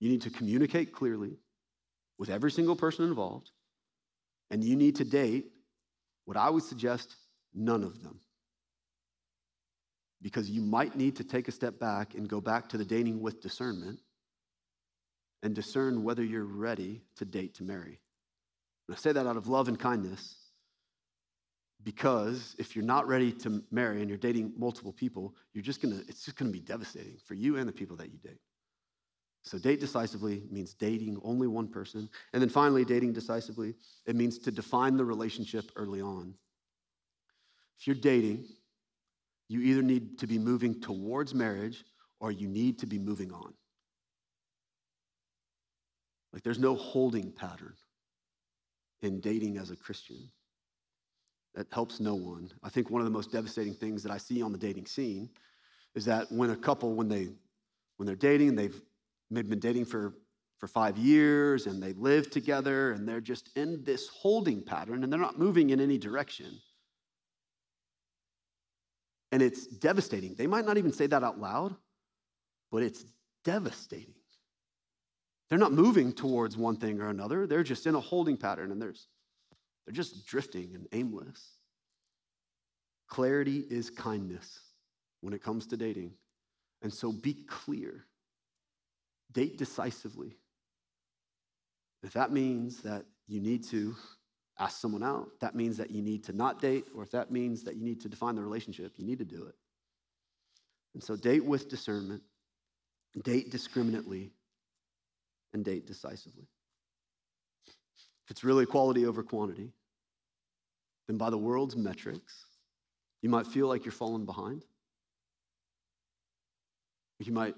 You 0.00 0.08
need 0.08 0.22
to 0.22 0.30
communicate 0.30 0.92
clearly 0.92 1.36
with 2.18 2.28
every 2.28 2.50
single 2.50 2.74
person 2.74 3.04
involved 3.04 3.52
and 4.50 4.64
you 4.64 4.74
need 4.74 4.96
to 4.96 5.04
date, 5.04 5.52
what 6.24 6.36
I 6.36 6.50
would 6.50 6.64
suggest, 6.64 7.14
none 7.54 7.82
of 7.82 8.02
them. 8.02 8.20
Because 10.22 10.50
you 10.50 10.60
might 10.60 10.96
need 10.96 11.16
to 11.16 11.24
take 11.24 11.48
a 11.48 11.52
step 11.52 11.78
back 11.78 12.14
and 12.14 12.28
go 12.28 12.40
back 12.40 12.68
to 12.70 12.78
the 12.78 12.84
dating 12.84 13.20
with 13.20 13.40
discernment 13.40 14.00
and 15.42 15.54
discern 15.54 16.04
whether 16.04 16.22
you're 16.22 16.44
ready 16.44 17.02
to 17.16 17.24
date 17.24 17.54
to 17.54 17.64
marry. 17.64 18.00
And 18.88 18.96
I 18.96 18.98
say 18.98 19.12
that 19.12 19.26
out 19.26 19.36
of 19.36 19.48
love 19.48 19.68
and 19.68 19.78
kindness 19.78 20.36
because 21.82 22.54
if 22.58 22.76
you're 22.76 22.84
not 22.84 23.08
ready 23.08 23.32
to 23.32 23.62
marry 23.70 24.00
and 24.00 24.08
you're 24.08 24.18
dating 24.18 24.52
multiple 24.56 24.92
people, 24.92 25.34
you're 25.54 25.62
just 25.62 25.80
gonna, 25.80 26.00
it's 26.08 26.24
just 26.24 26.36
gonna 26.36 26.50
be 26.50 26.60
devastating 26.60 27.16
for 27.24 27.34
you 27.34 27.56
and 27.56 27.68
the 27.68 27.72
people 27.72 27.96
that 27.96 28.12
you 28.12 28.18
date. 28.18 28.40
So, 29.42 29.58
date 29.58 29.80
decisively 29.80 30.42
means 30.50 30.74
dating 30.74 31.18
only 31.24 31.46
one 31.46 31.66
person. 31.66 32.10
And 32.34 32.42
then 32.42 32.50
finally, 32.50 32.84
dating 32.84 33.14
decisively, 33.14 33.74
it 34.04 34.14
means 34.14 34.38
to 34.40 34.50
define 34.50 34.98
the 34.98 35.04
relationship 35.04 35.70
early 35.76 36.02
on. 36.02 36.34
If 37.80 37.86
you're 37.86 37.96
dating, 37.96 38.44
you 39.48 39.60
either 39.62 39.80
need 39.80 40.18
to 40.18 40.26
be 40.26 40.38
moving 40.38 40.80
towards 40.80 41.34
marriage 41.34 41.82
or 42.20 42.30
you 42.30 42.46
need 42.46 42.78
to 42.80 42.86
be 42.86 42.98
moving 42.98 43.32
on. 43.32 43.54
Like, 46.32 46.42
there's 46.42 46.58
no 46.58 46.76
holding 46.76 47.32
pattern 47.32 47.74
in 49.02 49.20
dating 49.20 49.56
as 49.56 49.70
a 49.70 49.76
Christian 49.76 50.30
that 51.54 51.66
helps 51.72 52.00
no 52.00 52.14
one. 52.14 52.50
I 52.62 52.68
think 52.68 52.90
one 52.90 53.00
of 53.00 53.06
the 53.06 53.10
most 53.10 53.32
devastating 53.32 53.74
things 53.74 54.02
that 54.02 54.12
I 54.12 54.18
see 54.18 54.42
on 54.42 54.52
the 54.52 54.58
dating 54.58 54.86
scene 54.86 55.30
is 55.94 56.04
that 56.04 56.30
when 56.30 56.50
a 56.50 56.56
couple, 56.56 56.94
when 56.94 57.08
they 57.08 57.28
when 57.96 58.06
they're 58.06 58.14
dating, 58.14 58.54
they've 58.54 58.80
maybe 59.30 59.48
been 59.48 59.58
dating 59.58 59.86
for 59.86 60.14
for 60.58 60.68
five 60.68 60.98
years 60.98 61.66
and 61.66 61.82
they 61.82 61.94
live 61.94 62.30
together 62.30 62.92
and 62.92 63.08
they're 63.08 63.20
just 63.22 63.48
in 63.56 63.82
this 63.82 64.08
holding 64.08 64.62
pattern 64.62 65.02
and 65.02 65.10
they're 65.10 65.18
not 65.18 65.38
moving 65.38 65.70
in 65.70 65.80
any 65.80 65.96
direction. 65.96 66.60
And 69.32 69.42
it's 69.42 69.66
devastating. 69.66 70.34
They 70.34 70.46
might 70.46 70.66
not 70.66 70.78
even 70.78 70.92
say 70.92 71.06
that 71.06 71.22
out 71.22 71.38
loud, 71.38 71.76
but 72.70 72.82
it's 72.82 73.04
devastating. 73.44 74.14
They're 75.48 75.58
not 75.58 75.72
moving 75.72 76.12
towards 76.12 76.56
one 76.56 76.76
thing 76.76 77.00
or 77.00 77.08
another. 77.08 77.46
They're 77.46 77.62
just 77.62 77.86
in 77.86 77.94
a 77.94 78.00
holding 78.00 78.36
pattern 78.36 78.70
and 78.70 78.80
there's 78.80 79.08
they're 79.84 79.94
just 79.94 80.26
drifting 80.26 80.74
and 80.74 80.86
aimless. 80.92 81.44
Clarity 83.08 83.64
is 83.68 83.90
kindness 83.90 84.60
when 85.20 85.34
it 85.34 85.42
comes 85.42 85.66
to 85.66 85.76
dating. 85.76 86.12
And 86.82 86.92
so 86.92 87.12
be 87.12 87.34
clear. 87.48 88.04
Date 89.32 89.58
decisively. 89.58 90.36
If 92.02 92.12
that 92.12 92.32
means 92.32 92.82
that 92.82 93.04
you 93.26 93.40
need 93.40 93.64
to 93.68 93.94
ask 94.60 94.78
someone 94.80 95.02
out, 95.02 95.30
that 95.40 95.54
means 95.54 95.76
that 95.78 95.90
you 95.90 96.02
need 96.02 96.22
to 96.24 96.32
not 96.32 96.60
date, 96.60 96.84
or 96.94 97.02
if 97.02 97.10
that 97.10 97.30
means 97.30 97.64
that 97.64 97.76
you 97.76 97.82
need 97.82 98.00
to 98.02 98.08
define 98.08 98.36
the 98.36 98.42
relationship, 98.42 98.92
you 98.96 99.06
need 99.06 99.18
to 99.18 99.24
do 99.24 99.46
it. 99.46 99.54
And 100.94 101.02
so 101.02 101.16
date 101.16 101.44
with 101.44 101.68
discernment, 101.68 102.22
date 103.22 103.50
discriminately, 103.50 104.32
and 105.54 105.64
date 105.64 105.86
decisively. 105.86 106.46
If 107.66 108.30
it's 108.30 108.44
really 108.44 108.66
quality 108.66 109.06
over 109.06 109.22
quantity, 109.22 109.72
then 111.08 111.16
by 111.16 111.30
the 111.30 111.38
world's 111.38 111.76
metrics, 111.76 112.44
you 113.22 113.30
might 113.30 113.46
feel 113.46 113.66
like 113.66 113.84
you're 113.84 113.92
falling 113.92 114.26
behind. 114.26 114.64
You 117.18 117.32
might, 117.32 117.54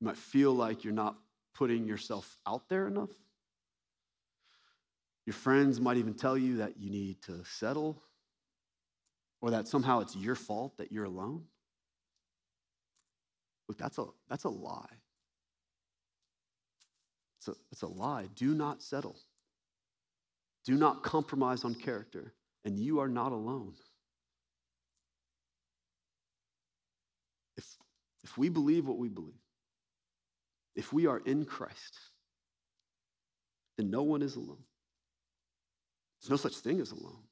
you 0.00 0.06
might 0.06 0.16
feel 0.16 0.52
like 0.52 0.84
you're 0.84 0.92
not 0.92 1.16
putting 1.54 1.86
yourself 1.86 2.38
out 2.46 2.68
there 2.68 2.86
enough. 2.86 3.10
Your 5.26 5.34
friends 5.34 5.80
might 5.80 5.96
even 5.96 6.14
tell 6.14 6.36
you 6.36 6.56
that 6.58 6.78
you 6.78 6.90
need 6.90 7.22
to 7.22 7.44
settle 7.44 8.02
or 9.40 9.50
that 9.50 9.68
somehow 9.68 10.00
it's 10.00 10.16
your 10.16 10.34
fault 10.34 10.76
that 10.78 10.90
you're 10.90 11.04
alone. 11.04 11.44
Look, 13.68 13.78
that's 13.78 13.98
a, 13.98 14.06
that's 14.28 14.44
a 14.44 14.48
lie. 14.48 14.86
It's 17.38 17.48
a, 17.48 17.54
it's 17.70 17.82
a 17.82 17.88
lie. 17.88 18.28
Do 18.34 18.54
not 18.54 18.82
settle. 18.82 19.16
Do 20.64 20.74
not 20.74 21.02
compromise 21.02 21.64
on 21.64 21.74
character, 21.74 22.32
and 22.64 22.78
you 22.78 23.00
are 23.00 23.08
not 23.08 23.32
alone. 23.32 23.74
If, 27.56 27.66
if 28.22 28.38
we 28.38 28.48
believe 28.48 28.86
what 28.86 28.98
we 28.98 29.08
believe, 29.08 29.34
if 30.76 30.92
we 30.92 31.06
are 31.06 31.18
in 31.18 31.44
Christ, 31.44 31.98
then 33.76 33.90
no 33.90 34.02
one 34.02 34.22
is 34.22 34.36
alone. 34.36 34.62
There's 36.22 36.30
no 36.30 36.36
such 36.36 36.56
thing 36.58 36.80
as 36.80 36.92
alone. 36.92 37.24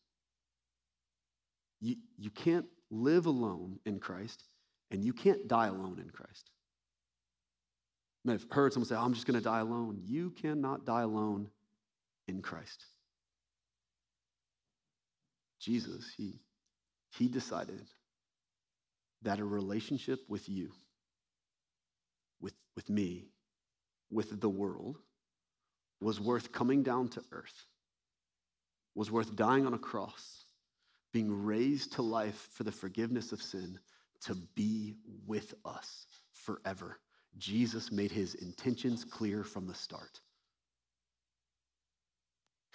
You, 1.81 1.97
you 2.19 2.31
can't 2.31 2.67
live 2.91 3.27
alone 3.27 3.79
in 3.87 4.01
Christ, 4.01 4.43
and 4.91 5.05
you 5.05 5.13
can't 5.13 5.47
die 5.47 5.69
alone 5.69 6.01
in 6.03 6.11
Christ. 6.11 6.51
May 8.25 8.33
have 8.33 8.45
heard 8.51 8.73
someone 8.73 8.89
say, 8.89 8.97
oh, 8.97 9.03
I'm 9.05 9.15
just 9.15 9.27
going 9.27 9.39
to 9.39 9.45
die 9.45 9.61
alone. 9.61 10.01
You 10.05 10.31
cannot 10.31 10.85
die 10.85 11.03
alone 11.03 11.49
in 12.29 12.43
Christ. 12.43 12.85
Jesus, 15.61 16.11
he, 16.17 16.41
he 17.17 17.29
decided 17.29 17.87
that 19.23 19.39
a 19.39 19.45
relationship 19.45 20.19
with 20.29 20.49
you, 20.49 20.71
with, 22.41 22.55
with 22.77 22.91
me, 22.91 23.29
with 24.11 24.41
the 24.41 24.49
world, 24.49 24.99
was 26.01 26.19
worth 26.21 26.51
coming 26.51 26.83
down 26.83 27.09
to 27.09 27.23
earth, 27.31 27.67
was 28.95 29.11
worth 29.11 29.37
dying 29.37 29.67
on 29.67 29.75
a 29.75 29.79
cross, 29.79 30.45
being 31.13 31.45
raised 31.45 31.93
to 31.95 32.03
life 32.03 32.49
for 32.53 32.65
the 32.65 32.73
forgiveness 32.73 33.33
of 33.33 33.43
sin, 33.43 33.79
to 34.23 34.35
be 34.55 34.97
with 35.27 35.55
us 35.65 36.07
forever. 36.33 36.99
Jesus 37.39 37.93
made 37.93 38.11
his 38.11 38.35
intentions 38.35 39.05
clear 39.05 39.45
from 39.45 39.67
the 39.67 39.75
start. 39.75 40.21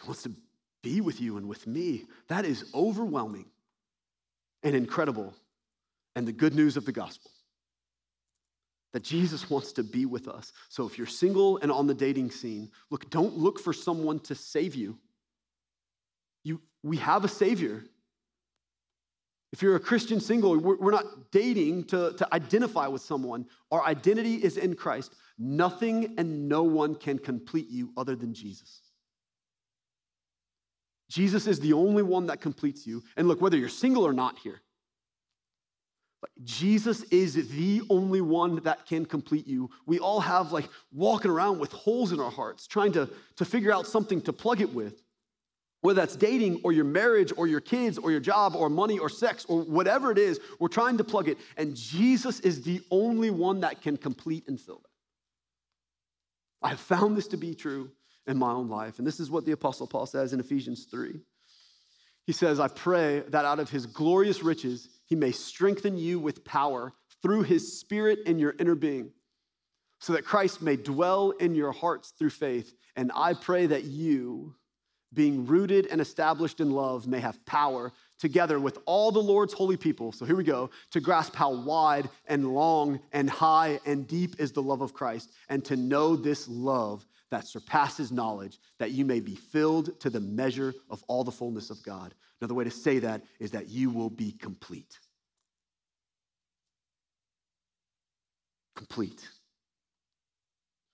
He 0.01 0.07
wants 0.07 0.23
to 0.23 0.31
be 0.81 1.01
with 1.01 1.21
you 1.21 1.37
and 1.37 1.47
with 1.47 1.67
me. 1.67 2.05
That 2.27 2.45
is 2.45 2.65
overwhelming 2.73 3.45
and 4.63 4.75
incredible. 4.75 5.33
And 6.15 6.27
the 6.27 6.31
good 6.31 6.55
news 6.55 6.77
of 6.77 6.85
the 6.85 6.91
gospel 6.93 7.31
that 8.93 9.03
Jesus 9.03 9.49
wants 9.49 9.73
to 9.73 9.83
be 9.83 10.05
with 10.05 10.29
us. 10.29 10.53
So 10.69 10.87
if 10.87 10.97
you're 10.97 11.05
single 11.05 11.57
and 11.57 11.69
on 11.69 11.85
the 11.85 11.93
dating 11.93 12.31
scene, 12.31 12.71
look, 12.89 13.09
don't 13.09 13.35
look 13.35 13.59
for 13.59 13.73
someone 13.73 14.19
to 14.19 14.35
save 14.35 14.73
you. 14.73 14.97
You 16.45 16.61
we 16.83 16.97
have 16.97 17.25
a 17.25 17.27
Savior. 17.27 17.83
If 19.51 19.61
you're 19.61 19.75
a 19.75 19.79
Christian 19.79 20.19
single, 20.19 20.57
we're, 20.57 20.77
we're 20.77 20.91
not 20.91 21.31
dating 21.31 21.85
to, 21.85 22.13
to 22.13 22.33
identify 22.33 22.87
with 22.87 23.01
someone. 23.01 23.45
Our 23.71 23.83
identity 23.85 24.35
is 24.35 24.57
in 24.57 24.75
Christ. 24.75 25.15
Nothing 25.37 26.15
and 26.17 26.49
no 26.49 26.63
one 26.63 26.95
can 26.95 27.17
complete 27.17 27.69
you 27.69 27.91
other 27.95 28.15
than 28.15 28.33
Jesus. 28.33 28.81
Jesus 31.09 31.47
is 31.47 31.59
the 31.59 31.73
only 31.73 32.03
one 32.03 32.27
that 32.27 32.41
completes 32.41 32.85
you. 32.85 33.03
And 33.15 33.27
look, 33.27 33.41
whether 33.41 33.57
you're 33.57 33.69
single 33.69 34.05
or 34.05 34.13
not 34.13 34.39
here, 34.39 34.61
Jesus 36.43 37.03
is 37.03 37.47
the 37.49 37.81
only 37.89 38.21
one 38.21 38.57
that 38.63 38.85
can 38.85 39.05
complete 39.05 39.47
you. 39.47 39.69
We 39.85 39.99
all 39.99 40.19
have 40.19 40.51
like 40.51 40.67
walking 40.91 41.31
around 41.31 41.59
with 41.59 41.71
holes 41.71 42.11
in 42.11 42.19
our 42.19 42.31
hearts, 42.31 42.67
trying 42.67 42.91
to, 42.93 43.09
to 43.37 43.45
figure 43.45 43.71
out 43.71 43.87
something 43.87 44.21
to 44.23 44.33
plug 44.33 44.61
it 44.61 44.73
with. 44.73 45.04
Whether 45.81 46.01
that's 46.01 46.15
dating 46.15 46.61
or 46.63 46.71
your 46.71 46.85
marriage 46.85 47.31
or 47.37 47.45
your 47.47 47.61
kids 47.61 47.97
or 47.97 48.09
your 48.09 48.19
job 48.19 48.55
or 48.55 48.69
money 48.69 48.97
or 48.97 49.09
sex 49.09 49.45
or 49.47 49.61
whatever 49.61 50.11
it 50.11 50.17
is, 50.17 50.39
we're 50.59 50.67
trying 50.67 50.97
to 50.97 51.03
plug 51.03 51.27
it. 51.27 51.37
And 51.57 51.75
Jesus 51.75 52.39
is 52.39 52.63
the 52.63 52.81
only 52.89 53.29
one 53.29 53.59
that 53.59 53.81
can 53.81 53.97
complete 53.97 54.47
and 54.47 54.59
fill 54.59 54.77
that. 54.77 54.89
I 56.65 56.69
have 56.69 56.79
found 56.79 57.15
this 57.15 57.27
to 57.27 57.37
be 57.37 57.53
true 57.53 57.91
in 58.25 58.37
my 58.39 58.51
own 58.51 58.69
life. 58.69 58.97
And 58.97 59.05
this 59.05 59.19
is 59.19 59.29
what 59.29 59.45
the 59.45 59.51
Apostle 59.51 59.85
Paul 59.85 60.07
says 60.07 60.33
in 60.33 60.39
Ephesians 60.39 60.85
3. 60.89 61.19
He 62.25 62.33
says, 62.33 62.59
I 62.59 62.67
pray 62.67 63.19
that 63.27 63.45
out 63.45 63.59
of 63.59 63.69
his 63.69 63.85
glorious 63.85 64.41
riches, 64.41 64.89
he 65.05 65.15
may 65.15 65.31
strengthen 65.31 65.95
you 65.97 66.19
with 66.19 66.43
power 66.43 66.93
through 67.21 67.43
his 67.43 67.79
spirit 67.79 68.19
in 68.25 68.39
your 68.39 68.55
inner 68.59 68.73
being, 68.73 69.11
so 69.99 70.13
that 70.13 70.25
Christ 70.25 70.61
may 70.61 70.75
dwell 70.75 71.31
in 71.31 71.53
your 71.53 71.71
hearts 71.71 72.13
through 72.17 72.31
faith. 72.31 72.73
And 72.95 73.11
I 73.13 73.35
pray 73.35 73.67
that 73.67 73.83
you, 73.83 74.55
being 75.15 75.45
rooted 75.45 75.87
and 75.87 75.99
established 76.01 76.59
in 76.59 76.71
love, 76.71 77.07
may 77.07 77.19
have 77.19 77.43
power 77.45 77.91
together 78.19 78.59
with 78.59 78.77
all 78.85 79.11
the 79.11 79.21
Lord's 79.21 79.53
holy 79.53 79.77
people. 79.77 80.11
So 80.11 80.25
here 80.25 80.35
we 80.35 80.43
go 80.43 80.69
to 80.91 80.99
grasp 80.99 81.35
how 81.35 81.53
wide 81.53 82.09
and 82.27 82.53
long 82.53 82.99
and 83.13 83.29
high 83.29 83.79
and 83.85 84.07
deep 84.07 84.39
is 84.39 84.51
the 84.51 84.61
love 84.61 84.81
of 84.81 84.93
Christ, 84.93 85.31
and 85.49 85.63
to 85.65 85.75
know 85.75 86.15
this 86.15 86.47
love 86.47 87.05
that 87.31 87.47
surpasses 87.47 88.11
knowledge, 88.11 88.59
that 88.77 88.91
you 88.91 89.03
may 89.03 89.19
be 89.19 89.35
filled 89.35 89.99
to 89.99 90.09
the 90.09 90.19
measure 90.19 90.73
of 90.89 91.03
all 91.07 91.23
the 91.23 91.31
fullness 91.31 91.69
of 91.69 91.81
God. 91.83 92.13
Another 92.39 92.53
way 92.53 92.63
to 92.63 92.71
say 92.71 92.99
that 92.99 93.23
is 93.39 93.51
that 93.51 93.69
you 93.69 93.89
will 93.89 94.09
be 94.09 94.31
complete. 94.33 94.99
Complete. 98.75 99.27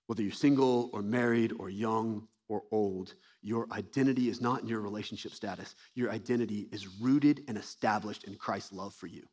Whether 0.06 0.22
you're 0.22 0.32
single 0.32 0.90
or 0.92 1.02
married 1.02 1.52
or 1.58 1.68
young 1.68 2.26
or 2.48 2.62
old. 2.70 3.14
Your 3.42 3.66
identity 3.72 4.28
is 4.28 4.40
not 4.40 4.62
in 4.62 4.68
your 4.68 4.80
relationship 4.80 5.32
status. 5.32 5.74
Your 5.94 6.10
identity 6.10 6.68
is 6.70 6.86
rooted 7.00 7.42
and 7.48 7.58
established 7.58 8.24
in 8.24 8.36
Christ's 8.36 8.72
love 8.72 8.94
for 8.94 9.08
you. 9.08 9.24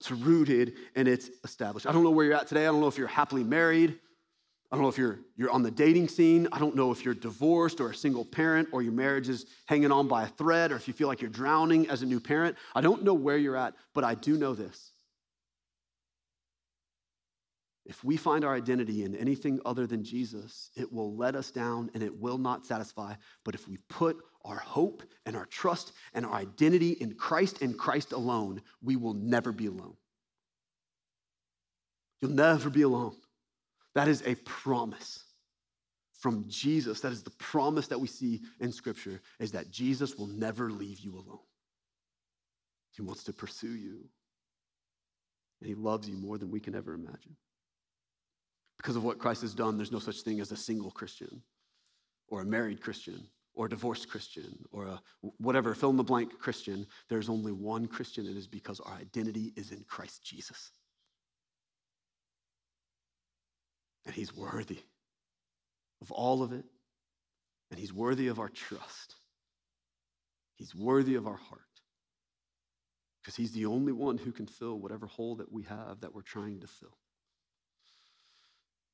It's 0.00 0.10
rooted 0.10 0.74
and 0.96 1.06
it's 1.06 1.30
established. 1.44 1.86
I 1.86 1.92
don't 1.92 2.02
know 2.02 2.10
where 2.10 2.26
you're 2.26 2.34
at 2.34 2.48
today. 2.48 2.62
I 2.62 2.70
don't 2.70 2.80
know 2.80 2.88
if 2.88 2.98
you're 2.98 3.06
happily 3.06 3.44
married. 3.44 3.98
I 4.72 4.76
don't 4.76 4.82
know 4.82 4.88
if 4.88 4.98
you're, 4.98 5.18
you're 5.36 5.50
on 5.50 5.62
the 5.62 5.70
dating 5.70 6.08
scene. 6.08 6.48
I 6.52 6.58
don't 6.58 6.74
know 6.74 6.90
if 6.90 7.04
you're 7.04 7.14
divorced 7.14 7.80
or 7.80 7.90
a 7.90 7.94
single 7.94 8.24
parent 8.24 8.68
or 8.72 8.82
your 8.82 8.92
marriage 8.92 9.28
is 9.28 9.46
hanging 9.66 9.92
on 9.92 10.08
by 10.08 10.24
a 10.24 10.28
thread 10.28 10.72
or 10.72 10.76
if 10.76 10.88
you 10.88 10.94
feel 10.94 11.08
like 11.08 11.20
you're 11.20 11.30
drowning 11.30 11.88
as 11.90 12.02
a 12.02 12.06
new 12.06 12.20
parent. 12.20 12.56
I 12.74 12.80
don't 12.80 13.04
know 13.04 13.14
where 13.14 13.36
you're 13.36 13.56
at, 13.56 13.74
but 13.94 14.04
I 14.04 14.14
do 14.14 14.36
know 14.36 14.54
this. 14.54 14.89
If 17.90 18.04
we 18.04 18.16
find 18.16 18.44
our 18.44 18.54
identity 18.54 19.02
in 19.02 19.16
anything 19.16 19.58
other 19.66 19.84
than 19.84 20.04
Jesus, 20.04 20.70
it 20.76 20.92
will 20.92 21.16
let 21.16 21.34
us 21.34 21.50
down 21.50 21.90
and 21.92 22.04
it 22.04 22.16
will 22.16 22.38
not 22.38 22.64
satisfy. 22.64 23.14
But 23.44 23.56
if 23.56 23.66
we 23.66 23.78
put 23.88 24.16
our 24.44 24.60
hope 24.60 25.02
and 25.26 25.34
our 25.34 25.46
trust 25.46 25.90
and 26.14 26.24
our 26.24 26.34
identity 26.34 26.92
in 26.92 27.14
Christ 27.14 27.62
and 27.62 27.76
Christ 27.76 28.12
alone, 28.12 28.62
we 28.80 28.94
will 28.94 29.14
never 29.14 29.50
be 29.50 29.66
alone. 29.66 29.96
You'll 32.20 32.30
never 32.30 32.70
be 32.70 32.82
alone. 32.82 33.16
That 33.96 34.06
is 34.06 34.22
a 34.24 34.36
promise 34.36 35.24
from 36.12 36.44
Jesus. 36.46 37.00
That 37.00 37.10
is 37.10 37.24
the 37.24 37.30
promise 37.30 37.88
that 37.88 37.98
we 37.98 38.06
see 38.06 38.42
in 38.60 38.70
Scripture 38.70 39.20
is 39.40 39.50
that 39.50 39.72
Jesus 39.72 40.14
will 40.14 40.28
never 40.28 40.70
leave 40.70 41.00
you 41.00 41.14
alone. 41.14 41.42
He 42.92 43.02
wants 43.02 43.24
to 43.24 43.32
pursue 43.32 43.74
you. 43.74 44.04
And 45.60 45.68
he 45.68 45.74
loves 45.74 46.08
you 46.08 46.16
more 46.16 46.38
than 46.38 46.52
we 46.52 46.60
can 46.60 46.76
ever 46.76 46.94
imagine. 46.94 47.34
Because 48.80 48.96
of 48.96 49.04
what 49.04 49.18
Christ 49.18 49.42
has 49.42 49.52
done, 49.52 49.76
there's 49.76 49.92
no 49.92 49.98
such 49.98 50.22
thing 50.22 50.40
as 50.40 50.52
a 50.52 50.56
single 50.56 50.90
Christian 50.90 51.42
or 52.28 52.40
a 52.40 52.46
married 52.46 52.80
Christian 52.80 53.26
or 53.52 53.66
a 53.66 53.68
divorced 53.68 54.08
Christian 54.08 54.58
or 54.72 54.86
a 54.86 55.00
whatever, 55.36 55.74
fill 55.74 55.90
in 55.90 55.98
the 55.98 56.02
blank 56.02 56.38
Christian. 56.38 56.86
There's 57.10 57.28
only 57.28 57.52
one 57.52 57.86
Christian. 57.88 58.24
And 58.24 58.34
it 58.34 58.38
is 58.38 58.46
because 58.46 58.80
our 58.80 58.94
identity 58.94 59.52
is 59.54 59.70
in 59.70 59.84
Christ 59.86 60.24
Jesus. 60.24 60.70
And 64.06 64.14
he's 64.14 64.34
worthy 64.34 64.78
of 66.00 66.10
all 66.10 66.42
of 66.42 66.54
it. 66.54 66.64
And 67.70 67.78
he's 67.78 67.92
worthy 67.92 68.28
of 68.28 68.40
our 68.40 68.48
trust. 68.48 69.16
He's 70.54 70.74
worthy 70.74 71.16
of 71.16 71.26
our 71.26 71.36
heart. 71.36 71.60
Because 73.20 73.36
he's 73.36 73.52
the 73.52 73.66
only 73.66 73.92
one 73.92 74.16
who 74.16 74.32
can 74.32 74.46
fill 74.46 74.80
whatever 74.80 75.06
hole 75.06 75.36
that 75.36 75.52
we 75.52 75.64
have 75.64 76.00
that 76.00 76.14
we're 76.14 76.22
trying 76.22 76.60
to 76.60 76.66
fill. 76.66 76.96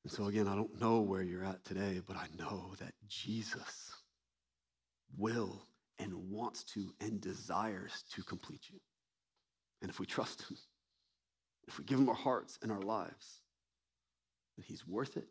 And 0.07 0.15
so, 0.15 0.27
again, 0.27 0.47
I 0.47 0.55
don't 0.55 0.79
know 0.79 1.01
where 1.01 1.21
you're 1.21 1.43
at 1.43 1.65
today, 1.65 1.99
but 2.07 2.15
I 2.15 2.27
know 2.39 2.71
that 2.79 2.93
Jesus 3.09 3.91
will 5.17 5.61
and 5.99 6.13
wants 6.29 6.63
to 6.63 6.93
and 7.01 7.19
desires 7.19 8.05
to 8.13 8.23
complete 8.23 8.69
you. 8.71 8.79
And 9.81 9.91
if 9.91 9.99
we 9.99 10.05
trust 10.05 10.43
him, 10.43 10.55
if 11.67 11.77
we 11.77 11.83
give 11.83 11.99
him 11.99 12.07
our 12.07 12.15
hearts 12.15 12.57
and 12.61 12.71
our 12.71 12.81
lives, 12.81 13.41
then 14.55 14.63
he's 14.65 14.87
worth 14.87 15.17
it 15.17 15.27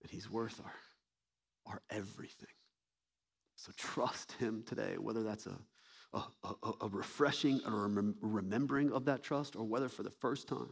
and 0.00 0.10
he's 0.10 0.30
worth 0.30 0.58
our, 0.64 1.74
our 1.74 1.82
everything. 1.90 2.48
So 3.56 3.72
trust 3.76 4.32
him 4.40 4.64
today, 4.66 4.96
whether 4.96 5.22
that's 5.22 5.46
a, 5.46 5.58
a, 6.14 6.22
a, 6.44 6.72
a 6.80 6.88
refreshing 6.88 7.60
or 7.66 7.84
a 7.84 8.14
remembering 8.22 8.90
of 8.90 9.04
that 9.04 9.22
trust, 9.22 9.54
or 9.54 9.64
whether 9.64 9.90
for 9.90 10.02
the 10.02 10.08
first 10.08 10.48
time 10.48 10.70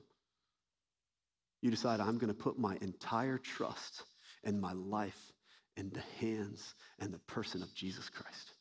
you 1.61 1.71
decide, 1.71 2.01
I'm 2.01 2.19
going 2.19 2.33
to 2.33 2.35
put 2.35 2.59
my 2.59 2.77
entire 2.81 3.39
trust 3.39 4.05
and 4.45 4.61
my 4.61 4.73
life 4.73 5.33
in 5.77 5.91
the 5.91 6.03
hands 6.21 6.75
and 6.99 7.13
the 7.13 7.19
person 7.21 7.63
of 7.63 7.75
Jesus 7.75 8.09
Christ, 8.09 8.53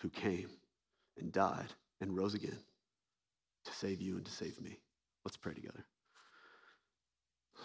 who 0.00 0.08
came 0.08 0.50
and 1.18 1.32
died 1.32 1.72
and 2.00 2.16
rose 2.16 2.34
again 2.34 2.58
to 3.64 3.72
save 3.72 4.00
you 4.00 4.16
and 4.16 4.24
to 4.24 4.32
save 4.32 4.60
me. 4.60 4.78
Let's 5.24 5.36
pray 5.36 5.54
together. 5.54 5.84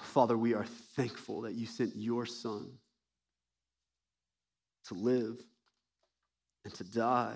Father, 0.02 0.38
we 0.38 0.54
are 0.54 0.66
thankful 0.96 1.42
that 1.42 1.54
you 1.54 1.66
sent 1.66 1.96
your 1.96 2.26
son 2.26 2.72
to 4.88 4.94
live 4.94 5.38
and 6.66 6.74
to 6.74 6.84
die 6.84 7.36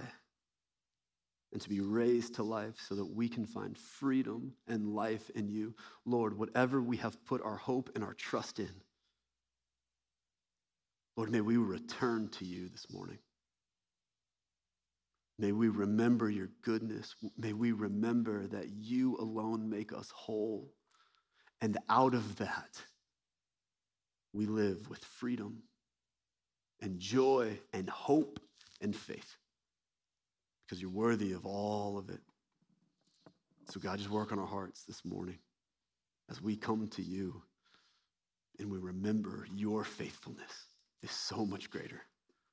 and 1.57 1.61
to 1.63 1.69
be 1.69 1.81
raised 1.81 2.35
to 2.35 2.43
life 2.43 2.75
so 2.87 2.93
that 2.93 3.15
we 3.15 3.27
can 3.27 3.43
find 3.43 3.75
freedom 3.75 4.53
and 4.67 4.93
life 4.93 5.31
in 5.31 5.49
you. 5.49 5.73
Lord, 6.05 6.37
whatever 6.37 6.83
we 6.83 6.97
have 6.97 7.25
put 7.25 7.41
our 7.41 7.55
hope 7.55 7.89
and 7.95 8.03
our 8.03 8.13
trust 8.13 8.59
in, 8.59 8.69
Lord, 11.15 11.31
may 11.31 11.41
we 11.41 11.57
return 11.57 12.29
to 12.33 12.45
you 12.45 12.69
this 12.69 12.85
morning. 12.91 13.17
May 15.39 15.51
we 15.51 15.69
remember 15.69 16.29
your 16.29 16.51
goodness. 16.61 17.15
May 17.39 17.53
we 17.53 17.71
remember 17.71 18.45
that 18.49 18.69
you 18.69 19.17
alone 19.17 19.67
make 19.67 19.91
us 19.91 20.11
whole. 20.13 20.71
And 21.59 21.75
out 21.89 22.13
of 22.13 22.35
that, 22.35 22.79
we 24.31 24.45
live 24.45 24.87
with 24.91 25.03
freedom 25.03 25.63
and 26.83 26.99
joy 26.99 27.57
and 27.73 27.89
hope 27.89 28.39
and 28.79 28.95
faith 28.95 29.37
because 30.67 30.81
you're 30.81 30.91
worthy 30.91 31.31
of 31.33 31.45
all 31.45 31.97
of 31.97 32.09
it. 32.09 32.19
So, 33.69 33.79
God, 33.79 33.97
just 33.97 34.09
work 34.09 34.31
on 34.31 34.39
our 34.39 34.45
hearts 34.45 34.83
this 34.83 35.03
morning 35.05 35.37
as 36.29 36.41
we 36.41 36.55
come 36.55 36.87
to 36.89 37.01
you 37.01 37.41
and 38.59 38.71
we 38.71 38.77
remember 38.77 39.47
your 39.55 39.83
faithfulness 39.83 40.51
is 41.03 41.11
so 41.11 41.45
much 41.45 41.69
greater 41.69 42.01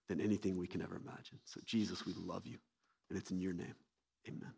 than 0.08 0.20
anything 0.20 0.56
we 0.56 0.66
can 0.66 0.82
ever 0.82 0.96
imagine. 0.96 1.38
So, 1.44 1.60
Jesus, 1.64 2.04
we 2.06 2.12
love 2.16 2.46
you, 2.46 2.58
and 3.10 3.18
it's 3.18 3.30
in 3.30 3.40
your 3.40 3.54
name. 3.54 3.74
Amen. 4.28 4.52